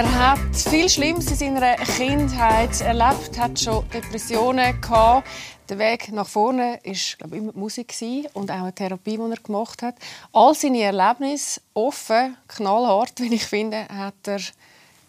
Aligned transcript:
Er 0.00 0.18
hat 0.18 0.56
viel 0.56 0.88
Schlimmes 0.88 1.30
in 1.30 1.36
seiner 1.36 1.76
Kindheit 1.76 2.80
erlebt, 2.80 3.38
hat 3.38 3.60
schon 3.60 3.86
Depressionen 3.90 4.80
gehabt. 4.80 5.28
Der 5.68 5.78
Weg 5.78 6.10
nach 6.10 6.26
vorne 6.26 6.80
ist 6.84 7.18
glaube 7.18 7.36
ich, 7.36 7.42
immer 7.42 7.52
die 7.52 7.58
Musik 7.58 7.94
und 8.32 8.50
auch 8.50 8.62
eine 8.62 8.74
Therapie, 8.74 9.18
die 9.18 9.30
er 9.30 9.36
gemacht 9.36 9.82
hat. 9.82 9.96
All 10.32 10.54
seine 10.54 10.80
Erlebnisse 10.80 11.60
offen, 11.74 12.34
knallhart, 12.48 13.20
wie 13.20 13.34
ich 13.34 13.44
finde, 13.44 13.86
hat 13.88 14.14
er 14.24 14.40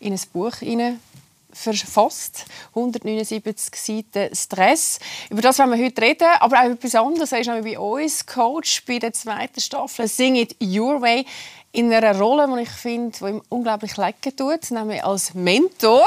in 0.02 0.12
ein 0.12 0.20
Buch 0.34 0.56
hinein 0.56 1.00
verfasst. 1.54 2.46
179 2.76 3.76
Seiten 3.76 4.36
Stress. 4.36 5.00
Über 5.30 5.42
das 5.42 5.60
wollen 5.60 5.72
wir 5.72 5.86
heute 5.86 6.02
reden, 6.02 6.28
aber 6.40 6.60
auch 6.60 6.70
etwas 6.70 6.96
anderes. 6.96 7.32
Er 7.32 7.40
ist 7.40 7.48
bei 7.48 7.80
uns 7.80 8.26
Coach 8.26 8.84
bei 8.86 9.00
der 9.00 9.14
zweiten 9.14 9.62
Staffel 9.62 10.10
«Sing 10.10 10.36
It 10.36 10.56
Your 10.62 11.02
Way» 11.02 11.26
in 11.74 11.92
einer 11.94 12.18
Rolle, 12.18 12.48
die 12.56 12.64
ich 12.64 12.70
finde, 12.70 13.18
die 13.18 13.26
ihm 13.26 13.42
unglaublich 13.50 13.96
lecken 13.98 14.36
tut, 14.36 14.72
nämlich 14.72 15.04
als 15.04 15.34
Mentor 15.34 16.06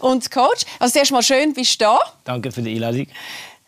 und 0.00 0.30
Coach. 0.30 0.64
Also 0.78 0.98
erstmal 0.98 1.22
schön, 1.22 1.54
bist 1.54 1.80
du 1.80 1.84
da. 1.84 1.98
Danke 2.24 2.52
für 2.52 2.62
die 2.62 2.74
Einladung. 2.74 3.06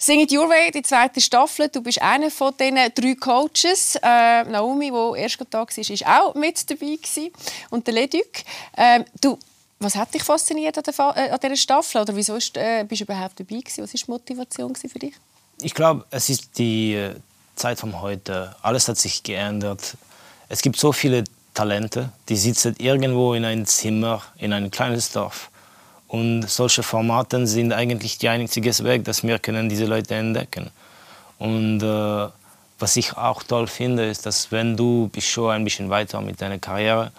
Sing 0.00 0.20
It 0.20 0.30
Your 0.30 0.48
Way, 0.48 0.70
die 0.70 0.82
zweite 0.82 1.20
Staffel. 1.20 1.68
Du 1.68 1.82
bist 1.82 2.00
einer 2.00 2.30
von 2.30 2.54
diesen 2.56 2.76
drei 2.94 3.14
Coaches. 3.16 3.96
Äh, 3.96 4.44
Naomi, 4.44 4.92
die 4.92 5.20
erst 5.20 5.40
da 5.50 5.58
war, 5.58 5.66
war 5.66 6.22
auch 6.22 6.34
mit 6.34 6.70
dabei. 6.70 6.96
Gewesen. 6.96 7.32
Und 7.70 7.84
der 7.86 7.94
Leduc. 7.94 8.44
Äh, 8.76 9.02
du, 9.20 9.36
was 9.80 9.96
hat 9.96 10.14
dich 10.14 10.22
fasziniert 10.22 10.78
an, 10.78 10.84
der, 10.84 11.16
äh, 11.16 11.30
an 11.30 11.40
dieser 11.42 11.56
Staffel? 11.56 12.02
Oder 12.02 12.14
wieso 12.14 12.36
ist, 12.36 12.56
äh, 12.56 12.84
bist 12.88 13.00
du 13.00 13.04
überhaupt 13.06 13.40
dabei? 13.40 13.58
Gewesen? 13.58 13.82
Was 13.82 13.92
war 13.92 14.00
die 14.00 14.34
Motivation 14.34 14.74
für 14.76 14.98
dich? 14.98 15.14
Ich 15.62 15.74
glaube, 15.74 16.04
es 16.10 16.28
ist 16.28 16.56
die 16.58 16.94
äh, 16.94 17.16
Zeit 17.56 17.80
von 17.80 18.00
heute. 18.00 18.54
Alles 18.62 18.86
hat 18.86 18.98
sich 18.98 19.24
geändert. 19.24 19.96
Es 20.48 20.62
gibt 20.62 20.76
so 20.76 20.92
viele 20.92 21.24
Talente, 21.58 22.10
die 22.28 22.36
sitzen 22.36 22.76
irgendwo 22.78 23.34
in 23.34 23.44
einem 23.44 23.66
Zimmer, 23.66 24.22
in 24.36 24.52
einem 24.52 24.70
kleinen 24.70 25.02
Dorf. 25.12 25.50
Und 26.06 26.48
solche 26.48 26.84
Formate 26.84 27.44
sind 27.48 27.72
eigentlich 27.72 28.16
der 28.18 28.30
einzige 28.30 28.70
Weg, 28.84 29.04
dass 29.04 29.24
wir 29.24 29.40
können 29.40 29.68
diese 29.68 29.86
Leute 29.86 30.14
entdecken. 30.14 30.70
Und 31.40 31.82
äh, 31.82 32.28
was 32.78 32.96
ich 32.96 33.16
auch 33.16 33.42
toll 33.42 33.66
finde, 33.66 34.08
ist, 34.08 34.24
dass 34.24 34.52
wenn 34.52 34.76
du 34.76 35.08
bist 35.12 35.26
schon 35.26 35.50
ein 35.50 35.64
bisschen 35.64 35.90
weiter 35.90 36.20
mit 36.20 36.40
deiner 36.40 36.60
Karriere, 36.60 37.10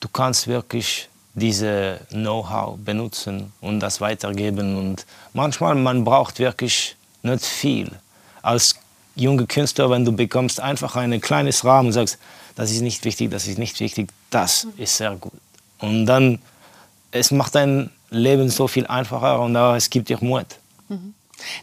du 0.00 0.08
kannst 0.08 0.48
wirklich 0.48 1.08
diese 1.34 2.00
Know-how 2.10 2.76
benutzen 2.76 3.52
und 3.60 3.78
das 3.78 4.00
weitergeben. 4.00 4.76
Und 4.76 5.06
manchmal 5.32 5.76
man 5.76 6.02
braucht 6.02 6.40
wirklich 6.40 6.96
nicht 7.22 7.44
viel. 7.44 7.88
Als 8.42 8.74
junger 9.20 9.46
Künstler, 9.46 9.90
wenn 9.90 10.04
du 10.04 10.12
bekommst 10.12 10.60
einfach 10.60 10.96
ein 10.96 11.20
kleines 11.20 11.64
Rahmen 11.64 11.88
und 11.88 11.92
sagst, 11.92 12.18
das 12.56 12.70
ist 12.70 12.80
nicht 12.80 13.04
wichtig, 13.04 13.30
das 13.30 13.46
ist 13.46 13.58
nicht 13.58 13.78
wichtig, 13.80 14.10
das 14.30 14.66
ist 14.76 14.96
sehr 14.96 15.14
gut. 15.16 15.32
Und 15.78 16.06
dann, 16.06 16.40
es 17.10 17.30
macht 17.30 17.54
dein 17.54 17.90
Leben 18.10 18.50
so 18.50 18.68
viel 18.68 18.86
einfacher 18.86 19.40
und 19.40 19.54
es 19.56 19.88
gibt 19.88 20.08
dir 20.08 20.18
Mut. 20.20 20.46
Mhm. 20.88 21.14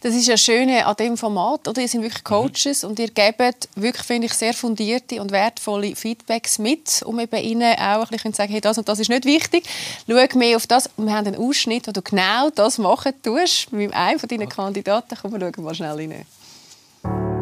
Das 0.02 0.16
ist 0.16 0.28
ja 0.28 0.38
Schöne 0.38 0.86
an 0.86 0.96
dem 0.96 1.18
Format, 1.18 1.68
oder? 1.68 1.82
Ihr 1.82 1.88
sind 1.88 2.02
wirklich 2.02 2.24
Coaches 2.24 2.84
mhm. 2.84 2.90
und 2.90 3.00
ihr 3.00 3.10
gebt 3.10 3.70
wirklich, 3.76 4.06
finde 4.06 4.28
ich, 4.28 4.34
sehr 4.34 4.54
fundierte 4.54 5.22
und 5.22 5.32
wertvolle 5.32 5.96
Feedbacks 5.96 6.58
mit, 6.60 7.04
um 7.06 7.20
eben 7.20 7.38
ihnen 7.38 7.74
auch 7.76 8.04
ein 8.04 8.08
bisschen 8.08 8.34
zu 8.34 8.38
sagen, 8.38 8.52
hey, 8.52 8.62
das 8.62 8.78
und 8.78 8.90
das 8.90 9.00
ist 9.00 9.10
nicht 9.10 9.26
wichtig. 9.26 9.66
Schau 10.08 10.38
mehr 10.38 10.58
auf 10.58 10.68
das. 10.68 10.90
Wir 10.98 11.14
haben 11.14 11.28
einen 11.28 11.36
Ausschnitt, 11.36 11.88
wo 11.88 11.92
du 11.92 12.02
genau 12.02 12.50
das 12.50 12.78
machen 12.78 13.14
tust, 13.22 13.72
mit 13.72 13.94
einem 13.94 14.20
von 14.20 14.30
deinen 14.30 14.50
Kandidaten. 14.50 15.18
Komm, 15.22 15.34
wir 15.34 15.40
schauen 15.40 15.64
mal 15.64 15.76
schnell 15.76 15.96
rein. 15.96 16.26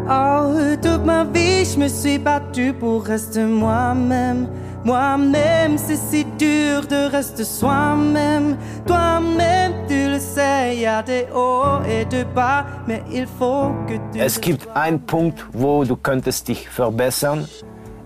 Oh, 0.07 0.53
toute 0.83 1.03
ma 1.03 1.23
vie, 1.23 1.65
je 1.65 1.79
me 1.79 1.87
suis 1.87 2.19
battue 2.19 2.73
pour 2.73 3.03
rester 3.03 3.43
moi-même. 3.43 4.47
Moi-même, 4.83 5.79
c'est 5.79 5.95
si 5.95 6.23
dur 6.37 6.85
de 6.87 7.09
rester 7.09 7.43
soi-même. 7.43 8.55
Toi-même, 8.85 9.73
tu 9.87 10.09
le 10.09 10.19
sais, 10.19 10.75
y 10.75 10.85
a 10.85 11.01
des 11.01 11.25
hauts 11.33 11.81
et 11.89 12.05
des 12.05 12.23
bas, 12.23 12.65
mais 12.85 13.01
il 13.11 13.25
faut 13.25 13.71
que 13.87 13.93
tu. 14.13 14.19
Es 14.19 14.39
gibt 14.39 14.67
einen 14.75 14.99
Punkt, 14.99 15.43
wo 15.53 15.83
du 15.83 15.95
könntest 15.95 16.47
dich 16.49 16.69
verbessern. 16.69 17.47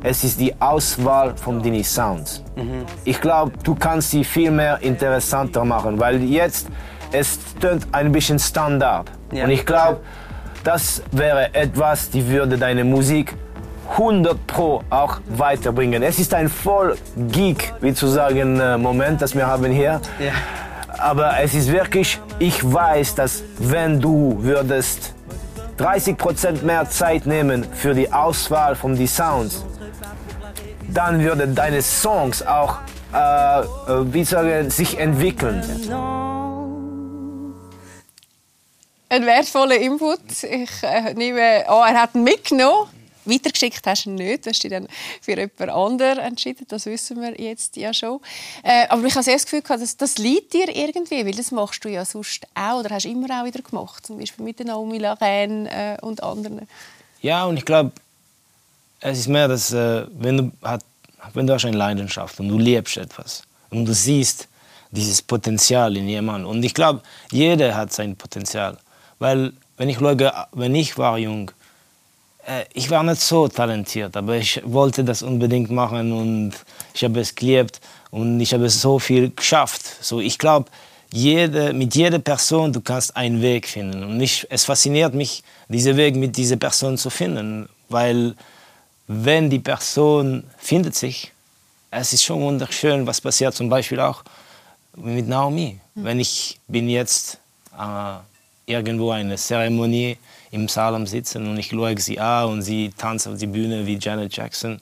Es 0.02 0.23
ist 0.23 0.40
die 0.40 0.53
Auswahl 0.62 1.35
von 1.35 1.62
deinen 1.62 1.84
Sounds. 1.84 2.41
Mhm. 2.56 2.85
Ich 3.03 3.19
glaube, 3.19 3.52
du 3.66 3.75
kannst 3.75 4.12
sie 4.12 4.23
viel 4.23 4.52
mehr 4.52 4.81
interessanter 4.81 5.66
machen, 5.66 6.00
weil 6.00 6.23
jetzt 6.23 6.69
es 7.12 7.40
tönt 7.59 7.85
ein 7.91 8.09
bisschen 8.13 8.40
Standard. 8.40 9.12
Ja. 9.34 9.44
Und 9.44 9.50
ich 9.50 9.66
glaube, 9.66 10.00
das 10.64 11.02
wäre 11.12 11.53
etwas, 11.53 12.09
die 12.09 12.28
würde 12.28 12.58
deine 12.58 12.84
Musik 12.84 13.34
100 13.92 14.47
Pro 14.47 14.84
auch 14.90 15.20
weiterbringen. 15.28 16.03
Es 16.03 16.20
ist 16.20 16.34
ein 16.34 16.50
voll 16.50 16.96
Geek, 17.16 17.74
wie 17.81 17.94
zu 17.94 18.08
sagen, 18.08 18.59
äh, 18.59 18.78
Moment, 18.78 19.22
das 19.22 19.36
wir 19.36 19.47
haben 19.47 19.72
hier. 19.72 20.02
Ja. 20.20 20.31
Aber 20.97 21.40
es 21.40 21.53
ist 21.53 21.72
wirklich, 21.72 22.20
ich 22.40 22.62
weiß, 22.62 23.16
dass 23.16 23.44
wenn 23.58 24.00
du 24.00 24.38
würdest 24.42 25.14
30% 25.80 26.64
mehr 26.64 26.90
Zeit 26.90 27.26
nehmen 27.26 27.66
für 27.74 27.94
die 27.94 28.12
Auswahl 28.12 28.76
von 28.76 28.96
die 28.96 29.08
Sounds, 29.08 29.66
dann 30.94 31.22
würden 31.22 31.56
deine 31.56 31.81
Songs 31.81 32.46
auch, 32.46 32.80
äh, 33.14 33.62
äh 33.62 33.66
wie 34.12 34.24
sagen, 34.24 34.70
sich 34.70 35.00
entwickeln 35.00 35.64
ein 39.09 39.25
wertvoller 39.25 39.78
Input. 39.78 40.44
Ich 40.44 40.84
äh, 40.84 41.14
nehme 41.16 41.68
an, 41.68 41.94
er 41.94 42.02
hat 42.02 42.16
ihn 42.16 42.24
mitgenommen. 42.24 42.90
Weitergeschickt 43.25 43.86
hast 43.86 44.06
du 44.06 44.12
ihn 44.12 44.16
nicht. 44.16 44.46
Du 44.46 44.50
hast 44.50 44.64
dich 44.64 44.72
dann 44.72 44.88
für 45.22 45.31
jemand 45.31 45.70
anderen 45.70 46.20
entschieden. 46.20 46.66
Das 46.68 46.86
wissen 46.86 47.22
wir 47.22 47.40
jetzt 47.40 47.75
ja 47.75 47.94
schon. 47.94 48.20
Äh, 48.64 48.88
aber 48.88 49.03
ich 49.03 49.14
habe 49.14 49.24
sehr 49.24 49.34
das 49.34 49.44
Gefühl, 49.44 49.62
dass 49.62 49.97
das 49.97 50.18
liegt 50.18 50.53
dir 50.53 50.74
irgendwie, 50.74 51.25
weil 51.25 51.34
das 51.34 51.52
machst 51.52 51.84
du 51.84 51.90
ja 51.90 52.06
sonst 52.06 52.47
auch 52.56 52.80
oder 52.80 52.96
hast 52.96 53.06
du 53.06 53.09
immer 53.09 53.42
auch 53.42 53.46
wieder 53.46 53.62
gemacht. 53.62 54.06
Zum 54.06 54.18
Beispiel 54.18 54.46
mit 54.46 54.59
Naomi 54.64 54.97
Laren 54.97 55.66
äh, 55.66 55.97
und 56.02 56.24
anderen. 56.24 56.68
Ja, 57.22 57.46
und 57.46 57.58
ich 57.58 57.66
glaube, 57.66 57.91
es 59.02 59.20
ist 59.20 59.28
mehr, 59.28 59.47
dass 59.47 59.74
äh, 59.74 60.06
wenn, 60.12 60.38
du 60.38 60.52
hat, 60.64 60.84
wenn 61.34 61.46
du 61.46 61.53
hast 61.53 61.66
eine 61.66 61.78
Leidenschaft 61.78 62.40
und 62.40 62.47
du 62.47 62.58
liebst 62.58 62.97
etwas 62.97 63.44
und 63.70 63.86
du 63.86 63.94
siehst 63.94 64.47
dieses 64.91 65.22
Potenzial 65.22 65.96
in 65.97 66.08
jemandem. 66.08 66.50
Und 66.50 66.64
ich 66.64 66.74
glaube, 66.74 67.02
jeder 67.31 67.76
hat 67.76 67.94
sein 67.94 68.16
Potenzial. 68.16 68.78
Weil, 69.19 69.53
wenn 69.78 69.90
ich 69.90 69.97
schaue, 69.97 70.47
wenn 70.53 70.75
ich 70.75 70.97
war 70.97 71.18
jung, 71.18 71.52
äh, 72.47 72.63
ich 72.74 72.90
war 72.90 73.03
nicht 73.03 73.22
so 73.22 73.47
talentiert, 73.47 74.16
aber 74.18 74.38
ich 74.38 74.62
wollte 74.66 75.03
das 75.03 75.22
unbedingt 75.22 75.69
machen 75.69 76.12
und 76.12 76.53
ich 76.94 77.03
habe 77.03 77.19
es 77.19 77.35
geliebt 77.35 77.79
und 78.12 78.40
ich 78.40 78.53
habe 78.53 78.69
so 78.69 79.00
viel 79.00 79.31
geschafft. 79.31 79.84
So, 80.02 80.19
ich 80.19 80.38
glaube, 80.38 80.69
jede, 81.12 81.74
mit 81.74 81.96
jeder 81.96 82.19
Person 82.19 82.72
du 82.72 82.81
kannst 82.81 83.16
einen 83.16 83.41
Weg 83.41 83.68
finden. 83.68 84.03
Und 84.03 84.22
ich, 84.22 84.46
es 84.50 84.66
fasziniert 84.66 85.13
mich, 85.13 85.44
diesen 85.68 85.97
Weg 85.97 86.16
mit 86.16 86.38
dieser 86.38 86.56
Person 86.56 86.97
zu 86.97 87.09
finden, 87.09 87.69
weil 87.90 88.35
wenn 89.08 89.50
die 89.50 89.59
Person 89.59 90.44
findet 90.58 90.96
sich, 90.96 91.31
es 91.91 92.13
ist 92.13 92.24
schon 92.24 92.41
wunderschön, 92.41 93.08
was 93.08 93.19
passiert 93.19 93.56
zum 93.56 93.69
Beispiel 93.69 94.00
auch 94.00 94.24
mit 94.96 95.28
Naomi. 95.28 95.79
Mhm. 95.96 96.03
Wenn 96.03 96.19
ich 96.19 96.59
bin 96.68 96.88
jetzt 96.88 97.40
äh, 97.78 98.18
irgendwo 98.69 99.12
eine 99.12 99.35
Zeremonie 99.35 100.18
im 100.52 100.68
Saal 100.68 101.06
sitzen 101.07 101.47
und 101.47 101.57
ich 101.57 101.68
schaue 101.68 101.97
sie 102.00 102.19
an 102.19 102.50
und 102.50 102.62
sie 102.62 102.91
tanzt 102.97 103.28
auf 103.28 103.38
die 103.38 103.47
Bühne 103.47 103.85
wie 103.85 103.97
Janet 104.00 104.35
Jackson. 104.35 104.80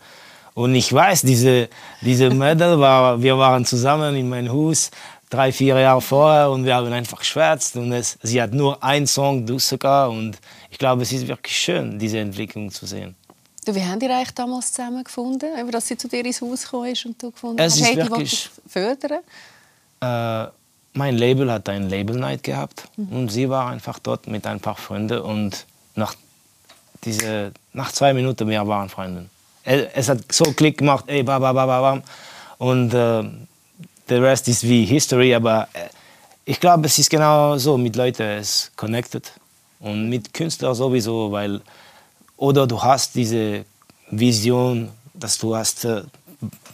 Und 0.53 0.73
ich 0.73 0.91
weiß, 0.91 1.21
diese, 1.21 1.69
diese 2.01 2.29
Mädel, 2.31 2.79
war, 2.79 3.21
wir 3.21 3.37
waren 3.37 3.63
zusammen 3.65 4.15
in 4.15 4.27
meinem 4.27 4.51
Haus 4.51 4.89
drei, 5.29 5.51
vier 5.51 5.79
Jahre 5.79 6.01
vorher 6.01 6.49
und 6.49 6.65
wir 6.65 6.75
haben 6.75 6.91
einfach 6.91 7.19
geschwärzt 7.19 7.75
und 7.75 7.91
es, 7.91 8.17
sie 8.23 8.41
hat 8.41 8.53
nur 8.53 8.81
einen 8.83 9.07
Song, 9.07 9.45
du 9.45 9.59
sogar 9.59 10.09
und 10.09 10.37
ich 10.71 10.77
glaube, 10.77 11.03
es 11.03 11.11
ist 11.11 11.27
wirklich 11.27 11.55
schön, 11.55 11.99
diese 11.99 12.19
Entwicklung 12.19 12.71
zu 12.71 12.85
sehen. 12.85 13.15
Du, 13.65 13.75
wie 13.75 13.83
haben 13.83 13.99
die 13.99 14.07
eigentlich 14.07 14.31
damals 14.31 14.71
zusammengefunden, 14.71 15.49
dass 15.71 15.87
sie 15.87 15.97
zu 15.97 16.07
dir 16.07 16.25
ins 16.25 16.41
Haus 16.41 16.63
gekommen 16.63 16.91
ist 16.91 17.05
und 17.05 17.21
du 17.21 17.31
gefunden 17.31 17.59
es 17.59 17.73
hast, 17.73 17.85
hey, 17.85 17.95
die 17.95 18.09
wirklich, 18.09 18.49
fördern? 18.67 19.19
Äh, 19.99 20.47
mein 20.93 21.17
Label 21.17 21.51
hat 21.51 21.69
ein 21.69 21.89
Label 21.89 22.17
Night 22.17 22.43
gehabt 22.43 22.89
mhm. 22.97 23.15
und 23.15 23.29
sie 23.29 23.49
war 23.49 23.69
einfach 23.69 23.99
dort 23.99 24.27
mit 24.27 24.45
ein 24.47 24.59
paar 24.59 24.75
Freunden 24.75 25.19
und 25.19 25.65
nach, 25.95 26.15
diese, 27.03 27.51
nach 27.73 27.91
zwei 27.91 28.13
Minuten 28.13 28.47
wir 28.47 28.67
waren 28.67 28.89
Freunde. 28.89 29.27
Es 29.63 30.07
hat 30.07 30.31
so 30.31 30.45
Klick 30.53 30.77
gemacht, 30.77 31.05
ey, 31.07 31.23
ba, 31.23 31.39
ba, 31.39 31.51
ba, 31.51 31.65
ba, 31.65 31.81
ba. 31.81 32.01
und 32.57 32.93
äh, 32.93 33.23
der 34.09 34.21
Rest 34.21 34.47
ist 34.47 34.63
wie 34.63 34.85
History, 34.85 35.35
aber 35.35 35.67
äh, 35.73 35.89
ich 36.45 36.59
glaube, 36.59 36.85
es 36.87 36.97
ist 36.97 37.09
genau 37.09 37.57
so, 37.57 37.77
mit 37.77 37.95
Leuten 37.95 38.23
es 38.23 38.71
connected 38.77 39.29
und 39.79 40.09
mit 40.09 40.33
Künstlern 40.33 40.73
sowieso, 40.73 41.31
weil 41.31 41.61
oder 42.37 42.65
du 42.67 42.81
hast 42.81 43.15
diese 43.15 43.65
Vision, 44.09 44.89
dass 45.13 45.37
du 45.37 45.55
hast 45.55 45.83
äh, 45.85 46.03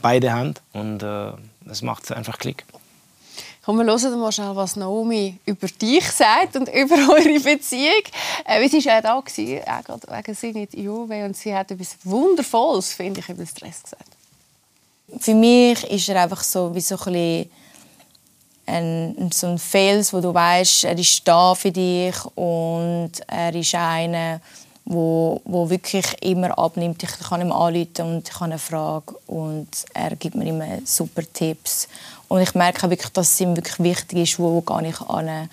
beide 0.02 0.32
Hand 0.32 0.62
und 0.74 1.02
äh, 1.02 1.32
das 1.62 1.82
macht 1.82 2.12
einfach 2.12 2.38
Klick. 2.38 2.66
Komm, 3.66 3.78
wir 3.78 3.86
hören 3.86 4.20
mal 4.20 4.32
schnell, 4.32 4.54
was 4.56 4.76
Naomi 4.76 5.40
über 5.46 5.68
dich 5.68 6.12
sagt 6.12 6.58
und 6.58 6.68
über 6.74 6.96
eure 6.96 7.40
Beziehung. 7.40 8.04
Äh, 8.46 8.68
sie 8.68 8.84
war 8.86 8.96
ja 8.96 9.02
da, 9.02 9.18
auch 9.18 9.26
wegen 9.26 10.36
Singit 10.36 10.74
Juve, 10.74 11.24
und 11.24 11.38
sie 11.38 11.56
hat 11.56 11.72
etwas 11.72 11.96
Wundervolles, 12.04 12.94
finde 12.94 13.22
ich, 13.22 13.30
über 13.30 13.46
Stress 13.46 13.84
gesagt. 13.84 14.10
Für 15.20 15.34
mich 15.34 15.82
ist 15.86 16.10
er 16.10 16.24
einfach 16.24 16.44
so 16.44 16.76
wie 16.76 16.82
so 16.82 16.98
ein 17.06 17.50
ein, 18.66 19.30
so 19.34 19.48
ein 19.48 19.58
Fels, 19.58 20.14
wo 20.14 20.22
du 20.22 20.34
weißt, 20.34 20.86
er 20.86 20.98
ist 20.98 21.28
da 21.28 21.54
für 21.54 21.72
dich 21.72 22.16
und 22.36 23.12
er 23.28 23.54
ist 23.54 23.76
einer, 23.76 24.40
wo, 24.86 25.42
wo 25.46 25.70
wirklich 25.70 26.06
immer 26.22 26.58
abnimmt. 26.58 27.04
Ich 27.04 27.30
kann 27.30 27.42
ihm 27.42 27.52
anrufen 27.52 28.16
und 28.16 28.28
ich 28.28 28.36
habe 28.36 28.46
eine 28.46 28.60
Frage 28.60 29.16
und 29.28 29.68
er 29.94 30.16
gibt 30.16 30.36
mir 30.36 30.48
immer 30.48 30.80
super 30.86 31.24
Tipps. 31.32 31.88
Und 32.34 32.42
ich 32.42 32.56
merke 32.56 32.90
wirklich, 32.90 33.12
dass 33.12 33.32
es 33.32 33.40
ihm 33.42 33.56
wirklich 33.56 33.78
wichtig 33.78 34.18
ist, 34.18 34.40
wo 34.40 34.60
gehe 34.60 34.90
ich 34.90 35.00
an 35.02 35.50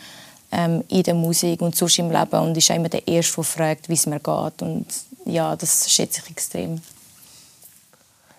ähm, 0.51 0.83
in 0.89 1.03
der 1.03 1.13
Musik 1.13 1.61
und 1.61 1.77
sonst 1.77 1.99
im 1.99 2.11
Leben 2.11 2.41
und 2.41 2.57
ist 2.57 2.71
immer 2.71 2.89
der 2.89 3.07
Erste, 3.07 3.35
der 3.35 3.45
fragt, 3.45 3.91
wie 3.91 3.93
es 3.93 4.07
mir 4.07 4.19
geht. 4.19 4.63
Und 4.63 4.87
ja, 5.27 5.55
das 5.57 5.93
schätze 5.93 6.23
ich 6.25 6.31
extrem. 6.31 6.81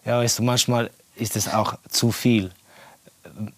Ja, 0.04 0.18
weißt 0.18 0.40
du, 0.40 0.42
manchmal 0.42 0.90
ist 1.18 1.36
es 1.36 1.48
auch 1.54 1.76
zu 1.88 2.12
viel. 2.12 2.50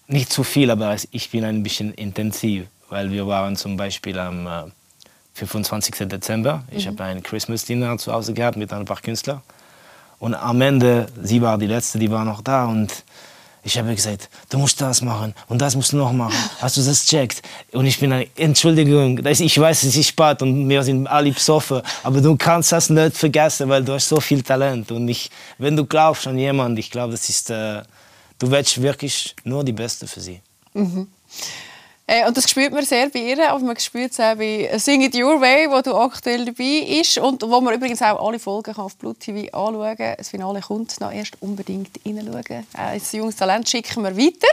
Nicht 0.08 0.34
zu 0.34 0.44
viel, 0.44 0.70
aber 0.70 0.98
ich 1.12 1.30
bin 1.32 1.46
ein 1.46 1.64
bisschen 1.64 1.94
intensiv, 1.94 2.68
weil 2.90 3.10
wir 3.10 3.26
waren 3.26 3.56
zum 3.56 3.78
Beispiel 3.78 4.20
am 4.20 4.70
25. 5.36 6.02
Äh, 6.02 6.08
Dezember. 6.08 6.66
Ich 6.72 6.88
mhm. 6.88 6.90
habe 6.90 7.04
ein 7.06 7.24
Christmas 7.24 7.64
Dinner 7.64 7.98
zu 7.98 8.12
Hause 8.12 8.34
gehabt 8.34 8.58
mit 8.58 8.74
ein 8.74 8.84
paar 8.84 9.00
Künstlern. 9.00 9.42
Und 10.20 10.36
am 10.36 10.60
Ende, 10.60 11.06
sie 11.22 11.42
war 11.42 11.58
die 11.58 11.68
letzte, 11.68 12.00
die 12.00 12.12
war 12.12 12.26
noch 12.26 12.42
da 12.42 12.66
und 12.66 13.06
ich 13.64 13.78
habe 13.78 13.96
gesagt, 13.96 14.30
du 14.50 14.58
musst 14.58 14.80
das 14.82 15.02
machen 15.02 15.34
und 15.48 15.62
das 15.62 15.76
musst 15.76 15.94
du 15.94 15.98
noch 15.98 16.12
machen. 16.12 16.36
Hast 16.60 16.76
du 16.78 16.82
das 16.82 17.06
checkt? 17.06 17.42
Und 17.72 17.86
ich 17.86 17.98
bin 18.00 18.12
eine 18.12 18.28
Entschuldigung, 18.36 19.26
ich 19.26 19.60
weiß, 19.60 19.84
es 19.84 19.96
ist 19.96 20.08
spät 20.10 20.42
und 20.42 20.68
wir 20.68 20.84
sind 20.84 21.08
alle 21.08 21.32
besoffen, 21.32 21.82
aber 22.04 22.20
du 22.20 22.36
kannst 22.36 22.74
das 22.74 22.90
nicht 22.90 23.16
vergessen, 23.16 23.70
weil 23.70 23.84
du 23.84 23.94
hast 23.94 24.10
so 24.10 24.20
viel 24.20 24.44
Talent. 24.44 24.92
Und 24.92 25.08
ich, 25.08 25.32
wenn 25.58 25.78
du 25.78 25.86
glaubst 25.86 26.28
an 26.28 26.38
jemanden, 26.38 26.78
ich 26.78 26.92
glaube, 26.92 27.12
das 27.12 27.30
ist, 27.30 27.50
äh, 27.50 27.84
du 28.38 28.52
willst 28.52 28.82
wirklich 28.82 29.34
nur 29.46 29.64
die 29.64 29.74
Beste 29.74 30.08
für 30.08 30.20
sie. 30.20 30.42
Mhm. 30.74 31.08
Äh, 32.06 32.28
und 32.28 32.36
das 32.36 32.50
spürt 32.50 32.74
man 32.74 32.84
sehr 32.84 33.10
bei 33.10 33.20
ihr, 33.20 33.50
aber 33.50 33.64
man 33.64 33.80
spürt 33.80 34.12
es 34.12 34.20
auch 34.20 34.36
bei 34.36 34.70
«Sing 34.78 35.02
It 35.02 35.16
Your 35.16 35.40
Way», 35.40 35.70
wo 35.70 35.82
du 35.82 35.96
aktuell 35.96 36.46
dabei 36.46 36.86
bist 36.86 37.18
und 37.18 37.42
wo 37.44 37.62
man 37.62 37.74
übrigens 37.74 38.02
auch 38.02 38.26
alle 38.28 38.40
Folgen 38.40 38.76
auf 38.76 38.98
Blut 38.98 39.22
TV 39.22 39.48
anschauen 39.58 39.96
kann. 39.96 40.16
Das 40.18 40.30
Finale 40.30 40.60
kommt 40.60 41.00
noch 41.00 41.14
erst 41.14 41.42
unbedingt 41.42 41.92
reinschauen. 42.06 42.46
Äh, 42.50 42.64
ein 42.74 43.02
junges 43.12 43.38
Talent 43.38 43.70
schicken 43.70 44.04
wir 44.04 44.18
weiter, 44.18 44.48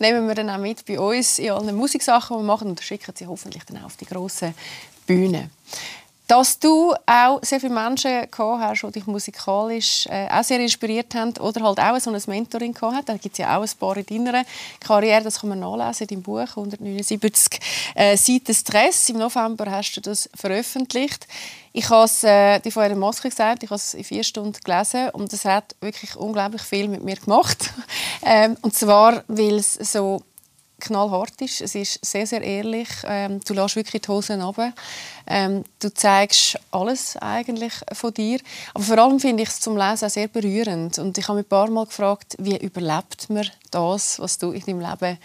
nehmen 0.00 0.26
wir 0.26 0.34
dann 0.34 0.50
auch 0.50 0.58
mit 0.58 0.84
bei 0.84 0.98
uns 0.98 1.38
in 1.38 1.52
allen 1.52 1.76
Musiksachen, 1.76 2.36
die 2.36 2.42
wir 2.42 2.46
machen 2.46 2.70
und 2.70 2.80
schicken 2.80 3.12
sie 3.14 3.26
hoffentlich 3.26 3.62
dann 3.64 3.78
auch 3.78 3.86
auf 3.86 3.96
die 3.96 4.06
grossen 4.06 4.54
Bühne 5.06 5.50
dass 6.26 6.58
du 6.58 6.92
auch 7.06 7.38
sehr 7.42 7.60
viele 7.60 7.74
Menschen 7.74 8.28
gehabt 8.30 8.62
hast, 8.62 8.82
die 8.82 8.92
dich 8.92 9.06
musikalisch 9.06 10.06
äh, 10.06 10.28
auch 10.28 10.42
sehr 10.42 10.58
inspiriert 10.58 11.14
haben 11.14 11.36
oder 11.38 11.62
halt 11.62 11.78
auch 11.78 11.98
so 12.00 12.10
ein 12.10 12.20
Mentoring 12.26 12.74
gehabt 12.74 12.94
haben. 12.94 13.04
Da 13.06 13.16
gibt 13.16 13.34
es 13.34 13.38
ja 13.38 13.56
auch 13.56 13.62
ein 13.62 13.70
paar 13.78 13.96
in 13.96 14.24
deiner 14.24 14.44
Karriere, 14.80 15.22
das 15.22 15.40
kann 15.40 15.50
man 15.50 15.60
nachlesen 15.60 16.08
in 16.08 16.08
deinem 16.08 16.22
Buch, 16.22 16.48
179 16.48 17.60
äh, 17.94 18.16
Seiten 18.16 18.54
Stress. 18.54 19.08
Im 19.08 19.18
November 19.18 19.70
hast 19.70 19.94
du 19.94 20.00
das 20.00 20.28
veröffentlicht. 20.34 21.28
Ich 21.72 21.90
habe 21.90 22.06
es 22.06 22.24
äh, 22.24 22.58
dir 22.58 22.72
vorher 22.72 22.92
in 22.92 22.98
Moskau 22.98 23.28
gesagt, 23.28 23.62
ich 23.62 23.70
habe 23.70 23.76
es 23.76 23.94
in 23.94 24.02
vier 24.02 24.24
Stunden 24.24 24.58
gelesen 24.64 25.10
und 25.10 25.32
das 25.32 25.44
hat 25.44 25.76
wirklich 25.80 26.16
unglaublich 26.16 26.62
viel 26.62 26.88
mit 26.88 27.04
mir 27.04 27.16
gemacht. 27.16 27.70
ähm, 28.24 28.56
und 28.62 28.74
zwar, 28.74 29.22
weil 29.28 29.56
es 29.56 29.74
so 29.74 30.22
knallhart 30.80 31.40
ist. 31.40 31.60
Es 31.60 31.74
ist 31.74 32.04
sehr, 32.04 32.26
sehr 32.26 32.42
ehrlich. 32.42 32.88
Ähm, 33.04 33.40
du 33.46 33.54
lässt 33.54 33.76
wirklich 33.76 34.02
die 34.02 34.08
Hosen 34.08 34.42
runter. 34.42 34.72
Ähm, 35.26 35.64
du 35.78 35.92
zeigst 35.92 36.58
alles 36.70 37.16
eigentlich 37.16 37.72
von 37.92 38.12
dir. 38.12 38.40
Aber 38.74 38.84
vor 38.84 38.98
allem 38.98 39.20
finde 39.20 39.42
ich 39.42 39.48
es 39.48 39.60
zum 39.60 39.76
Lesen 39.76 40.10
sehr 40.10 40.28
berührend. 40.28 40.98
Und 40.98 41.16
ich 41.18 41.28
habe 41.28 41.38
mich 41.38 41.46
ein 41.46 41.48
paar 41.48 41.70
Mal 41.70 41.86
gefragt, 41.86 42.36
wie 42.38 42.56
überlebt 42.56 43.30
man 43.30 43.48
das, 43.70 44.18
was 44.18 44.38
du 44.38 44.52
in 44.52 44.60
deinem 44.60 44.80
Leben 44.80 45.18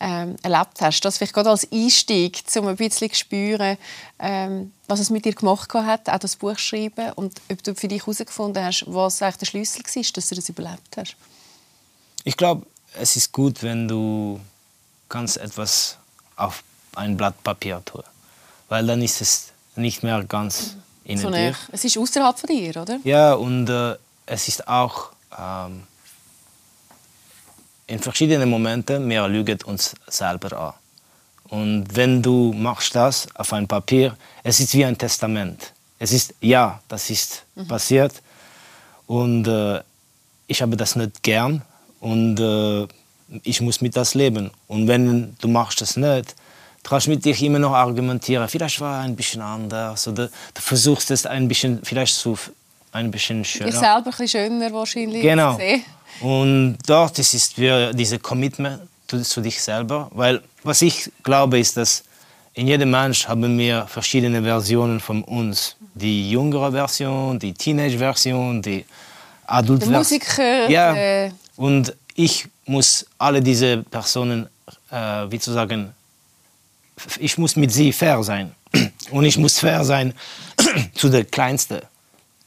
ähm, 0.00 0.36
erlebt 0.42 0.80
hast. 0.80 1.00
Das 1.00 1.18
vielleicht 1.18 1.34
gerade 1.34 1.50
als 1.50 1.70
Einstieg, 1.72 2.42
um 2.56 2.68
ein 2.68 2.76
bisschen 2.76 3.10
zu 3.10 3.16
spüren, 3.16 3.78
ähm, 4.18 4.72
was 4.86 5.00
es 5.00 5.10
mit 5.10 5.24
dir 5.24 5.34
gemacht 5.34 5.72
hat, 5.72 6.08
auch 6.08 6.18
das 6.18 6.36
Buch 6.36 6.58
schreiben 6.58 7.12
und 7.12 7.40
ob 7.50 7.62
du 7.62 7.74
für 7.74 7.88
dich 7.88 8.02
herausgefunden 8.02 8.64
hast, 8.64 8.84
was 8.86 9.22
eigentlich 9.22 9.36
der 9.36 9.46
Schlüssel 9.46 9.82
war, 9.82 10.12
dass 10.14 10.28
du 10.28 10.34
das 10.34 10.48
überlebt 10.48 10.96
hast. 10.96 11.16
Ich 12.24 12.36
glaube, 12.36 12.66
es 12.98 13.16
ist 13.16 13.32
gut, 13.32 13.62
wenn 13.62 13.88
du 13.88 14.40
ganz 15.08 15.36
etwas 15.36 15.98
auf 16.36 16.62
ein 16.96 17.16
Blatt 17.16 17.42
Papier 17.42 17.82
tue. 17.84 18.04
Weil 18.68 18.86
dann 18.86 19.02
ist 19.02 19.20
es 19.20 19.52
nicht 19.76 20.02
mehr 20.02 20.24
ganz 20.24 20.76
in 21.04 21.18
so 21.18 21.30
dir. 21.30 21.54
Es 21.72 21.84
ist 21.84 21.98
außerhalb 21.98 22.38
von 22.38 22.48
dir, 22.48 22.76
oder? 22.76 22.98
Ja, 23.04 23.34
und 23.34 23.68
äh, 23.68 23.96
es 24.26 24.48
ist 24.48 24.66
auch 24.66 25.10
ähm, 25.38 25.82
in 27.86 27.98
verschiedenen 27.98 28.48
Momenten, 28.48 29.08
wir 29.08 29.28
lügen 29.28 29.58
uns 29.64 29.94
selber 30.06 30.58
an. 30.58 30.72
Und 31.50 31.94
wenn 31.94 32.22
du 32.22 32.52
machst 32.52 32.94
das 32.94 33.28
auf 33.34 33.52
ein 33.52 33.68
Papier, 33.68 34.16
es 34.42 34.60
ist 34.60 34.74
wie 34.74 34.84
ein 34.84 34.96
Testament. 34.96 35.72
Es 35.98 36.12
ist, 36.12 36.34
ja, 36.40 36.80
das 36.88 37.10
ist 37.10 37.44
mhm. 37.54 37.68
passiert 37.68 38.22
und 39.06 39.46
äh, 39.46 39.80
ich 40.46 40.62
habe 40.62 40.76
das 40.76 40.96
nicht 40.96 41.22
gern 41.22 41.62
und 42.00 42.40
äh, 42.40 42.86
ich 43.42 43.60
muss 43.60 43.80
mit 43.80 43.96
das 43.96 44.14
leben. 44.14 44.50
Und 44.68 44.88
wenn 44.88 45.36
du 45.40 45.48
machst 45.48 45.80
das 45.80 45.96
nicht, 45.96 46.34
kannst 46.82 47.06
du 47.06 47.10
mit 47.10 47.24
dich 47.24 47.42
immer 47.42 47.58
noch 47.58 47.72
argumentieren. 47.72 48.48
Vielleicht 48.48 48.80
war 48.80 49.00
es 49.00 49.06
ein 49.06 49.16
bisschen 49.16 49.40
anders 49.40 50.06
oder 50.06 50.28
du 50.28 50.60
versuchst 50.60 51.10
es 51.10 51.26
ein 51.26 51.48
bisschen, 51.48 51.80
vielleicht 51.82 52.14
zu 52.14 52.38
ein 52.92 53.10
bisschen 53.10 53.44
schöner. 53.44 53.70
Dir 53.70 53.72
selber 53.72 53.96
ein 53.96 54.04
bisschen 54.04 54.28
schöner 54.28 54.72
wahrscheinlich. 54.72 55.22
Genau. 55.22 55.58
Und 56.20 56.78
dort 56.86 57.18
ist 57.18 57.34
es 57.34 57.52
für 57.52 57.92
diese 57.92 58.18
Commitment 58.18 58.82
zu 59.08 59.40
dich 59.40 59.60
selber, 59.60 60.10
weil 60.12 60.42
was 60.62 60.82
ich 60.82 61.10
glaube 61.22 61.58
ist, 61.58 61.76
dass 61.76 62.04
in 62.54 62.68
jedem 62.68 62.90
Mensch 62.90 63.26
haben 63.26 63.58
wir 63.58 63.86
verschiedene 63.86 64.42
Versionen 64.42 65.00
von 65.00 65.24
uns. 65.24 65.76
Die 65.94 66.30
jüngere 66.30 66.72
Version, 66.72 67.38
die 67.38 67.52
Teenage-Version, 67.52 68.62
die 68.62 68.84
Adult-Version. 69.46 69.98
Musiker. 69.98 70.70
Ja. 70.70 70.94
Äh 70.94 71.30
und 71.56 71.94
ich 72.14 72.48
muss 72.66 73.06
alle 73.18 73.40
diese 73.42 73.78
Personen, 73.78 74.48
äh, 74.90 74.96
wie 75.30 75.38
zu 75.38 75.52
sagen, 75.52 75.94
ich 77.18 77.38
muss 77.38 77.56
mit 77.56 77.72
sie 77.72 77.92
fair 77.92 78.22
sein. 78.22 78.54
Und 79.10 79.24
ich 79.24 79.36
muss 79.36 79.58
fair 79.58 79.84
sein 79.84 80.14
zu 80.94 81.08
der 81.08 81.24
Kleinsten. 81.24 81.80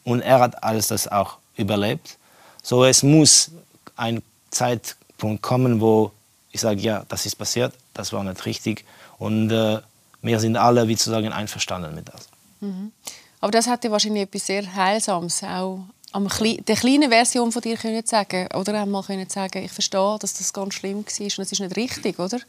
Und 0.03 0.21
er 0.21 0.39
hat 0.39 0.63
alles 0.63 0.87
das 0.87 1.07
auch 1.07 1.37
überlebt. 1.57 2.17
So, 2.63 2.85
es 2.85 3.03
muss 3.03 3.51
ein 3.95 4.21
Zeitpunkt 4.51 5.41
kommen, 5.41 5.81
wo 5.81 6.11
ich 6.51 6.61
sage, 6.61 6.79
ja, 6.79 7.05
das 7.09 7.25
ist 7.25 7.35
passiert, 7.35 7.73
das 7.93 8.13
war 8.13 8.23
nicht 8.23 8.45
richtig. 8.45 8.85
Und 9.19 9.51
äh, 9.51 9.79
wir 10.21 10.39
sind 10.39 10.57
alle, 10.57 10.87
wie 10.87 10.95
zu 10.95 11.09
sagen, 11.09 11.31
einverstanden 11.31 11.93
mit 11.93 12.07
das. 12.09 12.27
Mhm. 12.61 12.91
Aber 13.39 13.51
das 13.51 13.67
hatte 13.67 13.91
wahrscheinlich 13.91 14.23
etwas 14.23 14.47
sehr 14.47 14.75
Heilsames 14.75 15.43
auch 15.43 15.85
am 16.11 16.27
Kle 16.27 16.57
der 16.61 16.75
kleinen 16.75 17.09
Version 17.09 17.51
von 17.51 17.61
dir 17.61 17.77
können 17.77 18.05
sagen 18.05 18.47
oder? 18.53 18.81
Einmal 18.81 19.03
können 19.03 19.29
sagen, 19.29 19.63
ich 19.63 19.71
verstehe, 19.71 20.17
dass 20.19 20.33
das 20.33 20.53
ganz 20.53 20.75
schlimm 20.75 20.97
war 20.97 21.21
und 21.21 21.39
es 21.39 21.51
ist 21.51 21.59
nicht 21.59 21.75
richtig, 21.75 22.19
oder? 22.19 22.39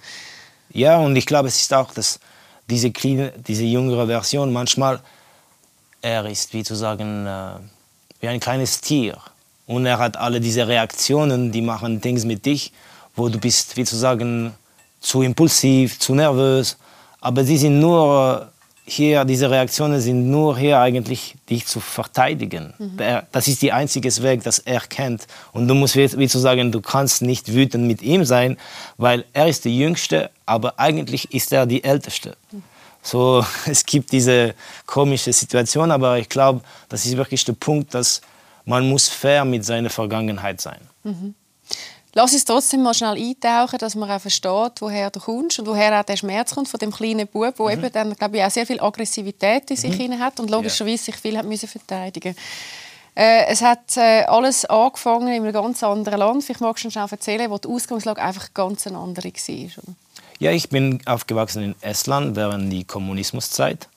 Ja, 0.70 0.98
und 0.98 1.16
ich 1.16 1.26
glaube, 1.26 1.48
es 1.48 1.60
ist 1.60 1.72
auch, 1.72 1.92
dass 1.92 2.20
diese 2.68 2.90
kleine, 2.90 3.32
diese 3.32 3.64
jüngere 3.64 4.06
Version 4.06 4.52
manchmal 4.52 5.00
er 6.02 6.26
ist, 6.26 6.52
wie 6.52 6.62
zu 6.62 6.74
sagen, 6.74 7.26
äh, 7.26 7.52
wie 8.20 8.28
ein 8.28 8.40
kleines 8.40 8.80
Tier. 8.80 9.18
Und 9.66 9.86
er 9.86 9.98
hat 9.98 10.16
alle 10.16 10.40
diese 10.40 10.66
Reaktionen, 10.66 11.52
die 11.52 11.60
machen 11.60 12.00
Dinge 12.00 12.24
mit 12.24 12.46
dich, 12.46 12.72
wo 13.16 13.28
du 13.28 13.38
bist, 13.38 13.76
wie 13.76 13.84
zu 13.84 13.96
sagen, 13.96 14.54
zu 15.00 15.22
impulsiv, 15.22 15.98
zu 15.98 16.14
nervös, 16.14 16.76
aber 17.20 17.44
sie 17.44 17.58
sind 17.58 17.80
nur 17.80 18.50
hier, 18.88 19.24
diese 19.24 19.50
Reaktionen 19.50 20.00
sind 20.00 20.30
nur 20.30 20.58
hier 20.58 20.80
eigentlich, 20.80 21.36
dich 21.48 21.66
zu 21.66 21.80
verteidigen. 21.80 22.74
Mhm. 22.78 22.98
Das 23.32 23.48
ist 23.48 23.62
der 23.62 23.74
einzige 23.74 24.10
Weg, 24.22 24.42
das 24.42 24.58
er 24.58 24.80
kennt. 24.80 25.26
Und 25.52 25.68
du 25.68 25.74
musst, 25.74 25.96
wie 25.96 26.28
zu 26.28 26.38
sagen, 26.38 26.72
du 26.72 26.80
kannst 26.80 27.22
nicht 27.22 27.52
wütend 27.52 27.84
mit 27.84 28.02
ihm 28.02 28.24
sein, 28.24 28.56
weil 28.96 29.24
er 29.32 29.48
ist 29.48 29.64
der 29.64 29.72
Jüngste, 29.72 30.30
aber 30.46 30.78
eigentlich 30.78 31.32
ist 31.32 31.52
er 31.52 31.66
die 31.66 31.84
Älteste. 31.84 32.36
Mhm. 32.50 32.62
So, 33.02 33.44
es 33.66 33.84
gibt 33.84 34.12
diese 34.12 34.54
komische 34.86 35.32
Situation, 35.32 35.90
aber 35.90 36.18
ich 36.18 36.28
glaube, 36.28 36.60
das 36.88 37.06
ist 37.06 37.16
wirklich 37.16 37.44
der 37.44 37.54
Punkt, 37.54 37.94
dass 37.94 38.20
man 38.64 38.88
muss 38.88 39.08
fair 39.08 39.44
mit 39.44 39.64
seiner 39.64 39.90
Vergangenheit 39.90 40.60
sein. 40.60 40.80
Mhm. 41.04 41.34
Lass 42.14 42.32
uns 42.32 42.44
trotzdem 42.44 42.82
mal 42.82 42.94
schnell 42.94 43.16
eintauchen, 43.16 43.78
dass 43.78 43.94
man 43.94 44.10
auch 44.10 44.20
versteht, 44.20 44.80
woher 44.80 45.10
du 45.10 45.20
kommst 45.20 45.58
und 45.58 45.66
woher 45.66 46.00
auch 46.00 46.04
der 46.04 46.16
Schmerz 46.16 46.54
kommt 46.54 46.68
von 46.68 46.78
dem 46.78 46.90
kleinen 46.90 47.26
Bub, 47.26 47.54
der 47.56 47.66
mhm. 47.66 47.72
eben 47.72 47.92
dann, 47.92 48.14
glaube 48.14 48.38
ich, 48.38 48.44
auch 48.44 48.50
sehr 48.50 48.66
viel 48.66 48.80
Aggressivität 48.80 49.70
in 49.70 49.76
sich 49.76 49.98
mhm. 49.98 50.18
hat 50.18 50.40
und 50.40 50.50
logischerweise 50.50 51.04
sich 51.04 51.16
viel 51.16 51.36
hat 51.36 51.44
müssen 51.44 51.68
verteidigen 51.68 52.34
äh, 53.14 53.46
Es 53.48 53.62
hat 53.62 53.96
äh, 53.96 54.22
alles 54.24 54.64
angefangen 54.64 55.28
in 55.28 55.42
einem 55.42 55.52
ganz 55.52 55.82
anderen 55.82 56.20
Land. 56.20 56.44
Vielleicht 56.44 56.60
magst 56.60 56.84
du 56.84 56.90
schnell 56.90 57.06
erzählen, 57.10 57.50
wo 57.50 57.58
die 57.58 57.68
Ausgangslage 57.68 58.22
einfach 58.22 58.54
ganz 58.54 58.86
eine 58.86 58.98
andere 58.98 59.28
war. 59.28 59.94
Ja, 60.38 60.52
ich 60.52 60.68
bin 60.68 61.00
aufgewachsen 61.04 61.62
in 61.62 61.74
Estland 61.80 62.36
während 62.36 62.72
der 62.72 62.84
Kommunismuszeit. 62.84 63.88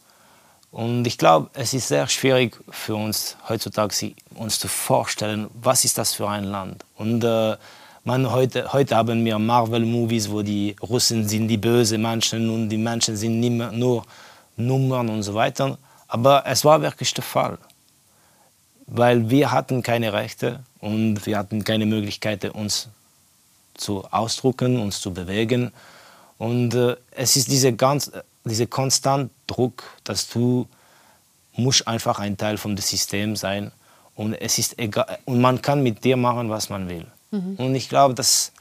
Und 0.72 1.06
ich 1.06 1.18
glaube, 1.18 1.50
es 1.54 1.74
ist 1.74 1.90
sehr 1.90 2.08
schwierig 2.08 2.58
für 2.70 2.96
uns 2.96 3.36
heutzutage, 3.48 4.14
uns 4.36 4.58
zu 4.58 4.68
vorstellen, 4.68 5.50
was 5.54 5.86
ist 5.86 5.98
das 5.98 6.14
für 6.14 6.28
ein 6.28 6.46
Land. 6.46 6.84
Und 6.96 7.24
äh, 7.24 7.58
man 8.04 8.32
heute, 8.32 8.74
heute 8.74 8.96
haben 8.96 9.24
wir 9.24 9.38
Marvel-Movies, 9.38 10.30
wo 10.32 10.42
die 10.42 10.76
Russen 10.82 11.28
sind 11.28 11.48
die 11.48 11.58
böse 11.58 11.98
Menschen 11.98 12.50
und 12.50 12.70
die 12.70 12.78
Menschen 12.78 13.16
sind 13.16 13.40
nicht 13.40 13.52
mehr 13.52 13.72
nur 13.72 14.06
Nummern 14.58 15.10
und 15.10 15.24
so 15.24 15.34
weiter. 15.34 15.78
Aber 16.08 16.44
es 16.46 16.66
war 16.66 16.82
wirklich 16.82 17.14
der 17.14 17.24
Fall. 17.24 17.58
Weil 18.88 19.30
wir 19.30 19.52
hatten 19.52 19.84
keine 19.84 20.14
Rechte 20.14 20.60
und 20.80 21.26
wir 21.26 21.38
hatten 21.38 21.64
keine 21.64 21.86
Möglichkeit, 21.86 22.44
uns 22.46 22.90
zu 23.76 24.04
ausdrucken, 24.12 24.80
uns 24.80 25.00
zu 25.00 25.14
bewegen. 25.14 25.72
Und 26.38 26.74
äh, 26.74 26.98
es 27.12 27.36
ist 27.36 27.50
dieser 27.50 27.72
ganz, 27.72 28.12
konstant 28.70 29.32
Druck, 29.48 29.84
dass 30.04 30.28
du 30.28 30.68
musst 31.56 31.88
einfach 31.88 32.20
ein 32.20 32.38
Teil 32.38 32.58
vom 32.58 32.76
System 32.78 33.36
sein 33.36 33.72
und 34.16 34.34
es 34.34 34.58
ist 34.58 34.80
egal 34.80 35.20
und 35.26 35.40
man 35.40 35.62
kann 35.62 35.84
mit 35.84 36.04
dir 36.04 36.18
machen, 36.18 36.50
was 36.50 36.70
man 36.70 36.90
will. 36.90 37.06
Mhm. 37.32 37.56
Und 37.58 37.76
ich 37.76 37.90
glaube, 37.90 38.14
das, 38.14 38.52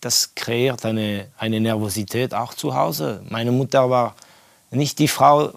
das 0.00 0.34
kreiert 0.34 0.84
eine, 0.84 1.26
eine 1.38 1.60
Nervosität 1.60 2.34
auch 2.34 2.54
zu 2.54 2.74
Hause. 2.74 3.22
Meine 3.28 3.52
Mutter 3.52 3.90
war 3.90 4.14
nicht 4.70 4.98
die 4.98 5.08
Frau 5.08 5.52